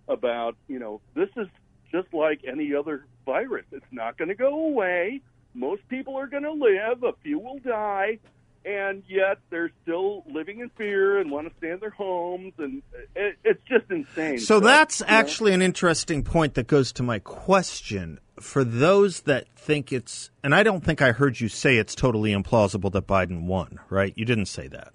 about, 0.08 0.56
you 0.68 0.80
know, 0.80 1.02
this 1.16 1.30
is 1.38 1.48
just 1.92 2.14
like 2.14 2.42
any 2.46 2.74
other 2.74 3.06
virus. 3.26 3.66
It's 3.72 3.86
not 3.92 4.18
going 4.18 4.30
to 4.30 4.36
go 4.36 4.66
away. 4.66 5.22
Most 5.54 5.88
people 5.88 6.18
are 6.18 6.28
going 6.28 6.44
to 6.44 6.52
live. 6.52 7.04
A 7.04 7.14
few 7.24 7.40
will 7.40 7.60
die 7.60 8.20
and 8.66 9.04
yet 9.08 9.40
they're 9.50 9.72
still 9.84 10.24
living 10.32 10.60
in 10.60 10.70
fear 10.70 11.20
and 11.20 11.30
want 11.32 11.48
to 11.50 11.54
stay 11.58 11.72
in 11.72 11.80
their 11.80 11.90
homes, 11.90 12.54
and 12.58 12.82
it, 13.16 13.38
it's 13.44 13.62
just 13.68 13.90
insane. 13.90 14.40
So 14.40 14.60
that's 14.60 15.02
know, 15.02 15.08
actually 15.10 15.54
an 15.54 15.62
interesting 15.62 16.24
point 16.24 16.54
that 16.56 16.68
goes 16.68 16.92
to 16.94 17.04
my 17.04 17.20
question. 17.20 18.20
For 18.40 18.64
those 18.64 19.22
that 19.22 19.48
think 19.56 19.92
it's, 19.92 20.32
and 20.44 20.56
I 20.56 20.64
don't 20.64 20.84
think 20.84 21.02
I 21.02 21.12
heard 21.12 21.40
you 21.40 21.50
say 21.50 21.78
it's 21.78 21.94
totally 21.96 22.32
implausible 22.32 22.92
that 22.94 23.06
Biden 23.08 23.46
won, 23.46 23.80
right? 23.90 24.14
You 24.16 24.26
didn't 24.26 24.48
say 24.48 24.68
that. 24.70 24.94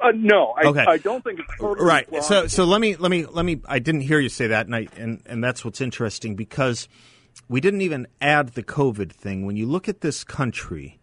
uh, 0.00 0.12
no, 0.14 0.54
I, 0.56 0.66
Okay. 0.68 0.84
I 0.86 0.96
don't 0.98 1.22
think 1.22 1.40
it's 1.40 1.48
totally 1.60 1.86
right 1.86 2.08
so 2.24 2.46
so 2.46 2.64
let 2.64 2.80
me 2.80 2.96
let 2.96 3.10
me 3.10 3.26
let 3.26 3.44
me 3.44 3.60
i 3.66 3.78
didn't 3.78 4.00
hear 4.00 4.18
you 4.18 4.30
say 4.30 4.46
that 4.46 4.64
and 4.64 4.74
I, 4.74 4.86
and 4.96 5.20
and 5.26 5.44
that's 5.44 5.66
what's 5.66 5.82
interesting 5.82 6.34
because 6.34 6.88
we 7.46 7.60
didn't 7.60 7.82
even 7.82 8.06
add 8.22 8.54
the 8.54 8.62
covid 8.62 9.12
thing 9.12 9.44
when 9.44 9.56
you 9.56 9.66
look 9.66 9.86
at 9.86 10.00
this 10.00 10.24
country 10.24 10.98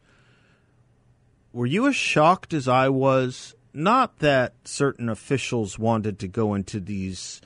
were 1.54 1.66
you 1.66 1.88
as 1.88 1.96
shocked 1.96 2.54
as 2.54 2.68
i 2.68 2.89
was 2.89 3.56
not 3.74 4.20
that 4.20 4.54
certain 4.66 5.10
officials 5.10 5.80
wanted 5.80 6.20
to 6.20 6.28
go 6.28 6.54
into 6.54 6.80
these 6.80 7.42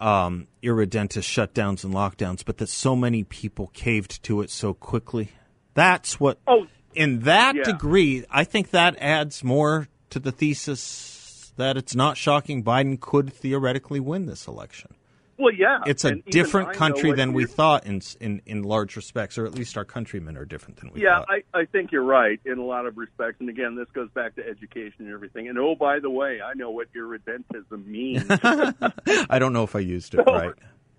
um, 0.00 0.46
irredentist 0.62 1.28
shutdowns 1.28 1.84
and 1.84 1.92
lockdowns 1.92 2.44
but 2.44 2.56
that 2.56 2.68
so 2.68 2.96
many 2.96 3.22
people 3.22 3.66
caved 3.74 4.22
to 4.22 4.40
it 4.40 4.50
so 4.50 4.72
quickly 4.72 5.30
that's 5.74 6.18
what 6.18 6.38
Oh, 6.46 6.66
in 6.94 7.20
that 7.20 7.54
yeah. 7.54 7.62
degree, 7.62 8.24
I 8.30 8.44
think 8.44 8.70
that 8.70 8.96
adds 9.00 9.44
more 9.44 9.88
to 10.10 10.18
the 10.18 10.32
thesis 10.32 11.52
that 11.56 11.76
it's 11.76 11.94
not 11.94 12.16
shocking 12.16 12.64
Biden 12.64 12.98
could 12.98 13.32
theoretically 13.32 14.00
win 14.00 14.26
this 14.26 14.46
election. 14.46 14.94
Well, 15.40 15.52
yeah, 15.54 15.80
It's 15.86 16.04
a 16.04 16.08
and 16.08 16.24
different 16.26 16.74
country 16.74 17.12
than 17.12 17.32
we 17.32 17.46
thought 17.46 17.86
in, 17.86 18.00
in 18.20 18.42
in 18.46 18.62
large 18.62 18.94
respects, 18.96 19.38
or 19.38 19.46
at 19.46 19.54
least 19.54 19.76
our 19.76 19.84
countrymen 19.84 20.36
are 20.36 20.44
different 20.44 20.78
than 20.80 20.90
we 20.92 21.02
Yeah, 21.02 21.20
thought. 21.20 21.28
I, 21.54 21.58
I 21.60 21.64
think 21.64 21.90
you're 21.92 22.04
right 22.04 22.38
in 22.44 22.58
a 22.58 22.64
lot 22.64 22.86
of 22.86 22.96
respects. 22.98 23.36
And 23.40 23.48
again, 23.48 23.74
this 23.76 23.88
goes 23.92 24.10
back 24.10 24.36
to 24.36 24.46
education 24.46 25.06
and 25.06 25.12
everything. 25.12 25.48
And 25.48 25.58
oh, 25.58 25.74
by 25.74 25.98
the 26.00 26.10
way, 26.10 26.40
I 26.40 26.54
know 26.54 26.70
what 26.70 26.88
irredentism 26.94 27.86
means. 27.86 28.24
I 29.30 29.38
don't 29.38 29.52
know 29.52 29.64
if 29.64 29.74
I 29.74 29.80
used 29.80 30.14
it 30.14 30.20
So- 30.26 30.32
right. 30.34 30.54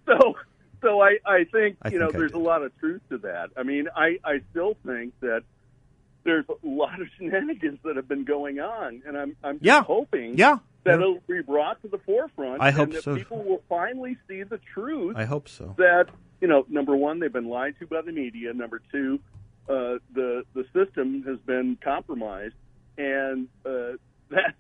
so 0.06 0.36
so 0.82 1.00
I, 1.02 1.18
I 1.26 1.44
think 1.52 1.78
I 1.84 1.90
you 1.90 2.00
know 2.00 2.08
think 2.08 2.18
there's 2.18 2.32
a 2.34 2.38
lot 2.40 2.64
of 2.64 2.76
truth 2.80 3.02
to 3.10 3.20
that. 3.20 3.52
I 3.56 3.64
mean, 3.64 3.88
I, 3.96 4.18
I 4.26 4.42
still 4.50 4.76
think 4.86 5.14
that 5.22 5.44
there's 6.24 6.46
a 6.50 6.68
lot 6.68 7.00
of 7.02 7.08
shenanigans 7.18 7.80
that 7.84 7.96
have 7.98 8.08
been 8.08 8.24
going 8.26 8.60
on, 8.60 9.04
and 9.06 9.16
I'm 9.18 9.36
I'm 9.44 9.60
Yeah. 9.62 9.84
hoping 9.84 10.38
Yeah, 10.38 10.58
that 10.84 10.92
yeah. 10.92 10.96
it'll 10.96 11.22
be 11.28 11.42
brought 11.42 11.82
to 11.82 11.88
the 11.88 12.00
forefront. 12.00 12.62
I 12.62 12.72
hope 12.72 12.90
and 12.90 12.94
that 12.94 13.04
so. 13.04 13.16
People 13.16 13.44
will 13.44 13.62
finally 13.70 14.18
see 14.28 14.44
the 14.44 14.60
truth 14.74 15.16
I 15.16 15.26
hope 15.26 15.48
so. 15.48 15.76
that 15.78 16.08
you 16.40 16.48
know, 16.48 16.66
number 16.70 16.96
one, 16.96 17.20
they've 17.20 17.32
been 17.32 17.50
lied 17.50 17.76
to 17.80 17.88
by 17.88 18.02
the 18.02 18.12
media. 18.12 18.54
Number 18.54 18.82
two, 18.92 19.20
uh, 19.70 20.00
the 20.14 20.44
the 20.54 20.66
system 20.74 21.24
has 21.28 21.38
been 21.46 21.78
compromised, 21.84 22.56
and 22.98 23.48
uh, 23.66 23.94
that 24.30 24.56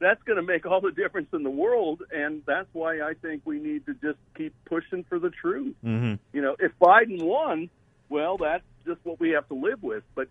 that's 0.00 0.22
going 0.22 0.36
to 0.36 0.42
make 0.42 0.64
all 0.64 0.80
the 0.80 0.92
difference 0.92 1.28
in 1.32 1.42
the 1.42 1.50
world. 1.50 2.02
And 2.10 2.42
that's 2.46 2.68
why 2.72 3.00
I 3.00 3.14
think 3.20 3.42
we 3.44 3.58
need 3.58 3.84
to 3.86 3.94
just 3.94 4.18
keep 4.36 4.54
pushing 4.64 5.04
for 5.04 5.18
the 5.18 5.30
truth. 5.30 5.74
hmm 5.82 6.14
You 6.32 6.40
know, 6.42 6.56
if 6.58 6.72
Biden 6.80 7.22
won, 7.22 7.68
well, 8.08 8.38
that's 8.38 8.64
just 8.86 9.00
what 9.04 9.20
we 9.20 9.30
have 9.30 9.46
to 9.48 9.54
live 9.54 9.82
with. 9.82 10.04
But 10.14 10.28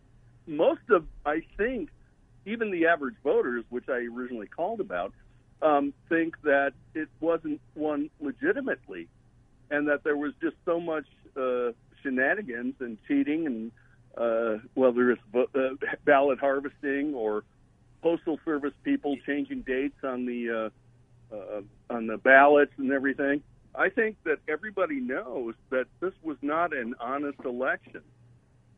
most 0.47 0.81
of, 0.89 1.05
I 1.25 1.41
think, 1.57 1.89
even 2.45 2.71
the 2.71 2.87
average 2.87 3.15
voters, 3.23 3.65
which 3.69 3.89
I 3.89 4.07
originally 4.15 4.47
called 4.47 4.79
about, 4.79 5.13
um, 5.61 5.93
think 6.09 6.41
that 6.43 6.73
it 6.93 7.09
wasn't 7.19 7.61
won 7.75 8.09
legitimately, 8.19 9.07
and 9.69 9.87
that 9.87 10.03
there 10.03 10.17
was 10.17 10.33
just 10.41 10.55
so 10.65 10.79
much 10.79 11.05
uh, 11.35 11.71
shenanigans 12.01 12.75
and 12.79 12.97
cheating 13.07 13.45
and 13.45 13.71
uh, 14.17 14.57
whether 14.73 15.11
it's 15.11 15.21
vo- 15.31 15.49
uh, 15.55 15.75
ballot 16.05 16.39
harvesting 16.39 17.13
or 17.13 17.43
postal 18.01 18.39
service 18.45 18.73
people 18.83 19.15
changing 19.25 19.61
dates 19.61 19.97
on 20.03 20.25
the 20.25 20.71
uh, 21.31 21.35
uh, 21.35 21.61
on 21.89 22.07
the 22.07 22.17
ballots 22.17 22.71
and 22.77 22.91
everything. 22.91 23.41
I 23.75 23.89
think 23.89 24.17
that 24.23 24.39
everybody 24.47 24.99
knows 24.99 25.53
that 25.69 25.85
this 25.99 26.13
was 26.23 26.37
not 26.41 26.75
an 26.75 26.95
honest 26.99 27.39
election, 27.45 28.01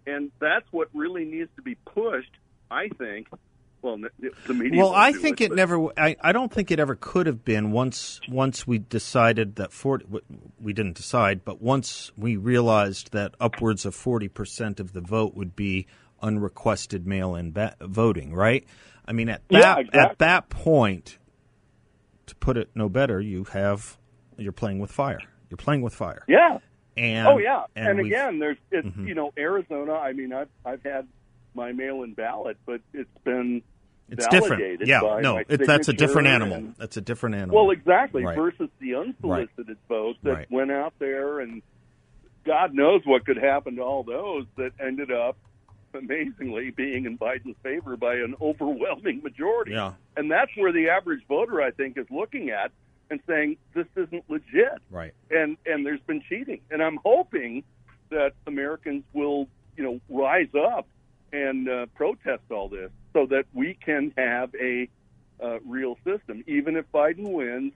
and 0.06 0.32
that's 0.40 0.66
what 0.72 0.90
really 0.94 1.26
needs 1.26 1.50
to 1.56 1.62
be 1.62 1.76
pushed. 1.76 2.32
I 2.72 2.90
think. 2.90 3.28
Well, 3.82 3.98
the 4.48 4.54
media. 4.54 4.82
Well, 4.82 4.94
I 4.94 5.12
think 5.14 5.40
it, 5.42 5.52
it 5.52 5.56
never. 5.56 5.88
I, 5.98 6.16
I 6.22 6.32
don't 6.32 6.52
think 6.52 6.70
it 6.72 6.80
ever 6.80 6.96
could 6.96 7.28
have 7.28 7.46
been 7.46 7.72
once 7.72 8.20
once 8.28 8.68
we 8.68 8.80
decided 8.80 9.56
that 9.56 9.72
forty. 9.72 10.06
We 10.60 10.74
didn't 10.74 10.96
decide, 10.98 11.46
but 11.46 11.62
once 11.62 12.12
we 12.18 12.36
realized 12.36 13.12
that 13.14 13.36
upwards 13.40 13.86
of 13.86 13.96
forty 13.96 14.28
percent 14.28 14.80
of 14.80 14.94
the 14.94 15.02
vote 15.02 15.34
would 15.36 15.56
be 15.56 15.88
unrequested 16.22 17.08
mail-in 17.08 17.52
ba- 17.52 17.76
voting. 17.82 18.34
Right? 18.34 18.66
I 19.06 19.14
mean, 19.14 19.30
at 19.30 19.42
Yeah, 19.50 19.60
that 19.62 19.80
exactly. 19.80 20.00
at 20.02 20.18
that 20.20 20.50
point, 20.50 21.18
to 22.28 22.36
put 22.36 22.58
it 22.58 22.70
no 22.76 22.90
better, 22.90 23.22
you 23.22 23.46
have 23.46 23.98
you're 24.38 24.52
playing 24.52 24.80
with 24.80 24.92
fire. 24.92 25.20
You're 25.50 25.58
playing 25.58 25.82
with 25.82 25.96
fire. 25.96 26.24
Yeah. 26.28 26.58
And 26.98 27.28
oh 27.30 27.38
yeah, 27.38 27.64
and, 27.78 27.98
and, 27.98 28.00
again, 28.02 28.40
there's 28.40 28.58
it's 28.72 28.86
Mhm. 28.88 29.08
you 29.08 29.16
know 29.16 29.32
Arizona. 29.38 29.94
I 29.94 30.12
mean, 30.12 30.34
I've 30.34 30.50
I've 30.66 30.84
had 30.84 31.08
my 31.54 31.72
mail-in 31.72 32.14
ballot, 32.14 32.58
but 32.66 32.82
it's 32.94 33.10
been 33.24 33.62
it's 34.10 34.28
different. 34.28 34.82
Yeah, 34.88 35.20
no, 35.22 35.38
it, 35.38 35.66
that's 35.66 35.88
a 35.88 35.94
different 35.94 36.28
animal. 36.30 36.58
and- 36.58 36.76
That's 36.78 36.98
a 36.98 37.02
different 37.02 37.36
animal. 37.36 37.56
well, 37.56 37.72
exactly. 37.72 38.24
Right. 38.24 38.36
Versus 38.36 38.70
the 38.80 38.96
unsolicited 38.96 39.78
vote 39.88 40.16
that 40.24 40.32
Right. 40.34 40.52
went 40.52 40.72
out 40.72 40.94
there, 41.00 41.40
and 41.40 41.62
God 42.46 42.74
knows 42.74 43.02
what 43.06 43.26
could 43.26 43.38
happen 43.38 43.76
to 43.76 43.82
all 43.84 44.04
those 44.04 44.46
that 44.58 44.72
ended 44.80 45.12
up 45.12 45.38
amazingly 45.94 46.72
being 46.72 47.06
in 47.06 47.18
Biden's 47.18 47.58
favor 47.64 47.98
by 47.98 48.16
an 48.16 48.36
overwhelming 48.42 49.22
majority. 49.24 49.72
Yeah. 49.72 49.94
And 50.18 50.30
that's 50.32 50.52
where 50.56 50.72
the 50.72 50.90
average 50.90 51.22
voter, 51.28 51.62
I 51.62 51.72
think, 51.72 51.98
is 51.98 52.06
looking 52.12 52.50
at 52.50 52.72
and 53.12 53.20
saying 53.28 53.58
this 53.74 53.88
isn't 53.96 54.24
legit 54.30 54.78
Right. 54.92 55.14
and 55.32 55.58
and 55.66 55.84
there's 55.84 56.00
been 56.02 56.22
cheating 56.30 56.62
and 56.70 56.80
i'm 56.80 57.00
hoping 57.04 57.64
that 58.10 58.34
americans 58.46 59.04
will 59.14 59.48
you 59.76 59.84
know 59.84 60.00
rise 60.10 60.54
up 60.56 60.86
and 61.34 61.68
uh, 61.68 61.88
protest 61.96 62.44
all 62.52 62.70
this 62.70 62.92
so 63.14 63.26
that 63.26 63.46
we 63.52 63.74
can 63.84 64.14
have 64.16 64.54
a 64.54 64.88
uh, 65.44 65.58
real 65.66 65.98
system 66.06 66.44
even 66.46 66.76
if 66.76 66.86
biden 66.92 67.32
wins 67.32 67.74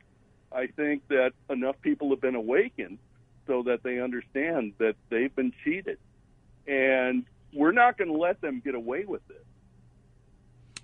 i 0.52 0.68
think 0.68 1.02
that 1.08 1.32
enough 1.50 1.82
people 1.82 2.12
have 2.12 2.22
been 2.22 2.36
awakened 2.36 3.00
so 3.48 3.64
that 3.64 3.82
they 3.82 4.00
understand 4.00 4.74
that 4.78 4.94
they've 5.10 5.36
been 5.36 5.52
cheated 5.64 5.98
and 6.68 7.26
we're 7.54 7.72
not 7.72 7.98
going 7.98 8.12
to 8.12 8.18
let 8.20 8.40
them 8.40 8.62
get 8.64 8.76
away 8.76 9.04
with 9.04 9.28
it 9.32 9.44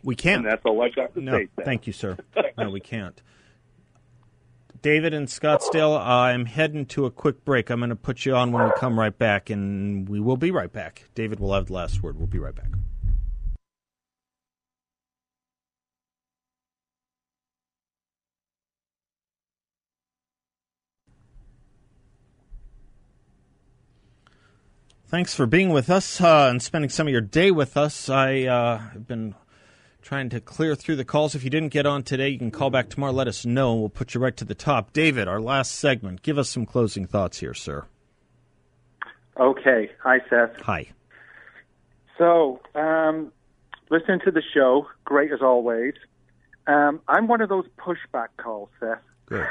We 0.04 0.16
can't. 0.16 0.44
and 0.44 0.52
that's 0.52 0.66
all 0.66 0.82
i 0.82 0.90
got 0.90 1.14
to 1.14 1.22
No, 1.22 1.34
say 1.38 1.48
thank 1.66 1.86
you, 1.88 1.94
sir. 1.94 2.18
No, 2.58 2.70
we 2.70 2.80
can't. 2.80 3.22
David 4.82 5.14
in 5.14 5.26
Scottsdale, 5.26 5.98
uh, 5.98 6.02
I'm 6.02 6.46
heading 6.46 6.86
to 6.88 7.06
a 7.06 7.12
quick 7.12 7.44
break. 7.44 7.70
I'm 7.70 7.80
going 7.80 7.90
to 7.90 7.98
put 7.98 8.26
you 8.26 8.34
on 8.34 8.54
when 8.54 8.64
we 8.64 8.72
come 8.78 8.98
right 8.98 9.18
back, 9.18 9.50
and 9.50 10.08
we 10.08 10.22
will 10.22 10.38
be 10.38 10.52
right 10.52 10.72
back. 10.72 11.10
David 11.16 11.42
will 11.42 11.54
have 11.54 11.66
the 11.66 11.74
last 11.74 12.02
word. 12.02 12.18
We'll 12.18 12.28
be 12.28 12.40
right 12.40 12.56
back. 12.56 12.70
Thanks 25.10 25.34
for 25.34 25.48
being 25.48 25.70
with 25.70 25.90
us 25.90 26.22
uh, 26.22 26.50
and 26.52 26.62
spending 26.62 26.90
some 26.90 27.08
of 27.08 27.12
your 27.12 27.20
day 27.20 27.50
with 27.50 27.78
us. 27.78 28.10
I 28.10 28.44
uh, 28.44 28.78
have 28.78 29.08
been 29.08 29.34
trying 30.04 30.30
to 30.30 30.40
clear 30.40 30.76
through 30.76 30.98
the 30.98 31.04
calls. 31.04 31.34
If 31.34 31.44
you 31.44 31.50
didn't 31.50 31.70
get 31.70 31.88
on 31.88 32.04
today, 32.04 32.30
you 32.30 32.38
can 32.38 32.52
call 32.52 32.70
back 32.70 32.90
tomorrow. 32.90 33.12
Let 33.12 33.28
us 33.28 33.44
know. 33.44 33.74
We'll 33.74 33.90
put 33.90 34.14
you 34.14 34.22
right 34.22 34.38
to 34.38 34.46
the 34.46 34.54
top. 34.54 34.94
David, 34.94 35.28
our 35.28 35.42
last 35.42 35.72
segment. 35.72 36.22
Give 36.22 36.38
us 36.38 36.48
some 36.48 36.64
closing 36.64 37.08
thoughts 37.08 37.40
here, 37.40 37.56
sir. 37.56 37.86
Okay. 39.40 39.90
Hi, 40.04 40.20
Seth. 40.30 40.56
Hi. 40.62 40.90
So, 42.20 42.62
um, 42.76 43.32
listening 43.90 44.20
to 44.26 44.32
the 44.32 44.44
show, 44.54 44.86
great 45.06 45.32
as 45.32 45.42
always. 45.42 45.96
Um, 46.68 47.02
I'm 47.08 47.28
one 47.28 47.42
of 47.42 47.50
those 47.50 47.66
pushback 47.80 48.28
calls, 48.38 48.70
Seth, 48.80 49.00
Good. 49.26 49.48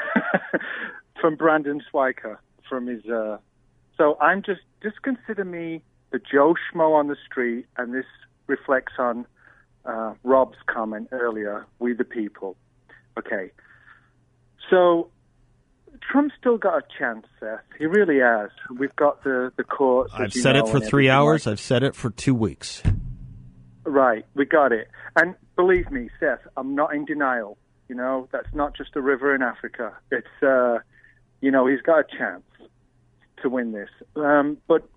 from 1.19 1.35
Brandon 1.35 1.81
Swiker 1.91 2.39
from 2.69 2.87
his. 2.87 3.05
Uh, 3.05 3.39
so 3.99 4.17
I'm 4.19 4.41
just 4.41 4.61
just 4.81 5.01
consider 5.03 5.45
me 5.45 5.83
the 6.11 6.19
Joe 6.19 6.55
Schmo 6.55 6.97
on 6.97 7.07
the 7.07 7.17
street, 7.29 7.65
and 7.77 7.93
this 7.93 8.05
reflects 8.47 8.93
on 8.97 9.27
uh, 9.85 10.13
Rob's 10.23 10.57
comment 10.65 11.09
earlier. 11.11 11.67
We 11.79 11.93
the 11.93 12.05
people. 12.05 12.55
Okay. 13.17 13.51
So 14.69 15.09
Trump's 16.09 16.33
still 16.39 16.57
got 16.57 16.77
a 16.77 16.81
chance, 16.97 17.27
Seth. 17.39 17.59
He 17.77 17.85
really 17.85 18.19
has. 18.19 18.49
We've 18.77 18.95
got 18.95 19.23
the 19.23 19.51
the 19.57 19.63
courts. 19.63 20.13
I've 20.15 20.33
said 20.33 20.55
know, 20.55 20.65
it 20.65 20.69
for 20.69 20.79
three 20.79 21.09
hours. 21.09 21.45
like 21.45 21.53
I've 21.53 21.59
said 21.59 21.83
it 21.83 21.93
for 21.93 22.09
two 22.09 22.33
weeks. 22.33 22.81
Right, 23.83 24.25
we 24.33 24.45
got 24.45 24.71
it. 24.71 24.87
And 25.15 25.35
believe 25.55 25.91
me, 25.91 26.09
Seth, 26.19 26.39
I'm 26.55 26.75
not 26.75 26.93
in 26.93 27.05
denial. 27.05 27.57
You 27.89 27.95
know, 27.95 28.29
that's 28.31 28.53
not 28.53 28.77
just 28.77 28.95
a 28.95 29.01
river 29.01 29.33
in 29.33 29.41
Africa. 29.41 29.97
It's, 30.11 30.27
uh, 30.43 30.77
you 31.41 31.49
know, 31.49 31.65
he's 31.65 31.81
got 31.81 31.99
a 32.01 32.03
chance 32.17 32.43
to 33.41 33.49
win 33.49 33.71
this. 33.71 33.89
Um, 34.15 34.57
but 34.67 34.87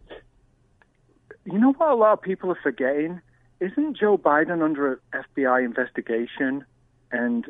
you 1.44 1.58
know 1.58 1.72
what 1.72 1.90
a 1.90 1.94
lot 1.94 2.12
of 2.14 2.22
people 2.22 2.50
are 2.50 2.58
forgetting? 2.62 3.20
Isn't 3.60 3.96
Joe 3.96 4.16
Biden 4.18 4.62
under 4.62 4.92
an 4.92 4.98
FBI 5.36 5.64
investigation? 5.64 6.64
And, 7.10 7.46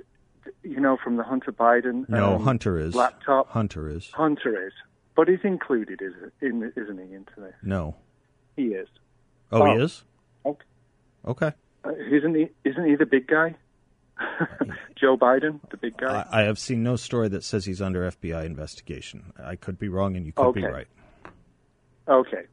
you 0.62 0.81
know, 0.81 0.96
from 1.02 1.16
the 1.16 1.22
Hunter 1.22 1.52
Biden 1.52 2.09
No, 2.09 2.35
um, 2.37 2.42
Hunter 2.42 2.78
is. 2.78 2.94
laptop? 2.94 3.48
Hunter 3.50 3.88
is. 3.88 4.11
Hunter 4.12 4.66
is. 4.66 4.72
But 5.14 5.28
he's 5.28 5.38
included, 5.44 6.00
is 6.02 6.12
it, 6.22 6.33
in, 6.46 6.72
isn't 6.76 6.98
he, 6.98 7.14
into 7.14 7.33
this? 7.38 7.55
No. 7.62 7.96
He 8.57 8.68
is. 8.68 8.88
Oh, 9.50 9.62
Oh. 9.62 9.76
he 9.76 9.83
is? 9.83 10.05
Okay. 10.44 10.64
Okay. 11.26 11.52
Uh, 11.85 11.90
isn't 12.11 12.35
he? 12.35 12.48
Isn't 12.64 12.87
he 12.87 12.96
the 12.96 13.07
big 13.07 13.26
guy? 13.28 13.55
Joe 15.01 15.17
Biden, 15.17 15.61
the 15.71 15.77
big 15.77 15.97
guy. 15.97 16.27
I, 16.31 16.41
I 16.41 16.45
have 16.45 16.59
seen 16.59 16.83
no 16.83 16.97
story 16.97 17.29
that 17.29 17.45
says 17.45 17.65
he's 17.65 17.83
under 17.83 18.11
FBI 18.11 18.45
investigation. 18.45 19.33
I 19.43 19.57
could 19.57 19.79
be 19.79 19.89
wrong, 19.89 20.17
and 20.17 20.27
you 20.27 20.33
could 20.33 20.55
be 20.55 20.65
right. 20.65 20.87
okay, 22.09 22.45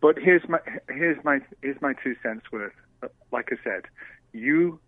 but 0.00 0.18
here's 0.18 0.42
my 0.48 0.58
here's 0.88 1.22
my 1.24 1.40
here's 1.62 1.80
my 1.80 1.94
two 2.02 2.14
cents 2.22 2.44
worth. 2.52 2.72
Uh, 3.02 3.08
Like 3.32 3.50
I 3.52 3.56
said, 3.62 3.82
you 4.32 4.78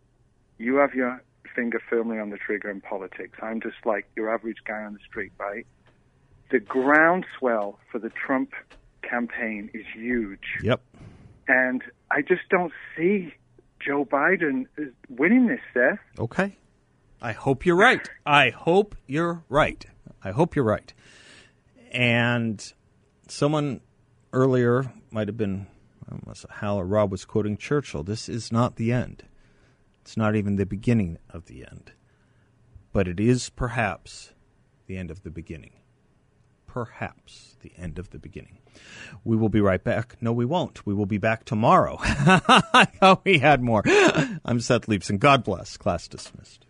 you 0.59 0.77
have 0.77 0.95
your 0.95 1.23
finger 1.55 1.81
firmly 1.89 2.19
on 2.19 2.31
the 2.31 2.37
trigger 2.37 2.71
in 2.71 2.81
politics. 2.81 3.39
I'm 3.43 3.61
just 3.61 3.77
like 3.85 4.07
your 4.17 4.33
average 4.33 4.59
guy 4.67 4.83
on 4.83 4.93
the 4.93 5.01
street, 5.09 5.33
right? 5.39 5.67
The 6.51 6.61
groundswell 6.61 7.79
for 7.91 7.99
the 7.99 8.11
Trump 8.11 8.53
campaign 9.03 9.71
is 9.75 9.85
huge. 9.95 10.59
Yep. 10.62 10.81
And 11.49 11.83
I 12.11 12.23
just 12.23 12.49
don't 12.51 12.73
see 12.97 13.33
Joe 13.87 14.05
Biden 14.05 14.66
is 14.77 14.92
winning 15.09 15.46
this, 15.46 15.61
Seth. 15.72 15.99
Okay. 16.18 16.57
I 17.22 17.33
hope 17.33 17.64
you're 17.64 17.77
right. 17.77 18.07
I 18.27 18.51
hope 18.51 18.96
you're 19.07 19.44
right. 19.49 19.85
I 20.22 20.33
hope 20.33 20.57
you're 20.57 20.64
right. 20.64 20.92
And 21.92 22.72
someone 23.29 23.81
earlier 24.33 24.92
might 25.11 25.29
have 25.29 25.37
been 25.37 25.66
Hal 26.51 26.79
or 26.79 26.87
Rob 26.87 27.11
was 27.11 27.25
quoting 27.25 27.57
Churchill. 27.57 28.03
This 28.03 28.29
is 28.29 28.53
not 28.53 28.77
the 28.77 28.92
end. 28.92 29.22
It's 30.03 30.16
not 30.16 30.37
even 30.37 30.57
the 30.57 30.66
beginning 30.66 31.18
of 31.31 31.46
the 31.46 31.64
end. 31.64 31.92
But 32.92 33.09
it 33.09 33.20
is 33.20 33.51
perhaps 33.51 34.33
the 34.87 34.96
end 34.96 35.11
of 35.11 35.22
the 35.22 35.31
beginning. 35.31 35.72
Perhaps 36.77 37.57
the 37.62 37.73
end 37.79 37.99
of 37.99 38.11
the 38.11 38.19
beginning. 38.19 38.59
We 39.25 39.35
will 39.35 39.49
be 39.49 39.62
right 39.62 39.83
back. 39.83 40.19
No, 40.21 40.31
we 40.31 40.45
won't. 40.45 40.85
We 40.85 40.93
will 40.93 41.07
be 41.07 41.17
back 41.17 41.47
tomorrow. 41.47 41.97
I 42.03 42.87
thought 43.01 43.25
we 43.25 43.39
had 43.39 43.62
more. 43.62 43.83
I'm 44.45 44.61
Seth 44.61 44.83
Leibsohn. 44.83 45.19
God 45.19 45.43
bless. 45.43 45.79
Class 45.79 46.07
dismissed. 46.07 46.66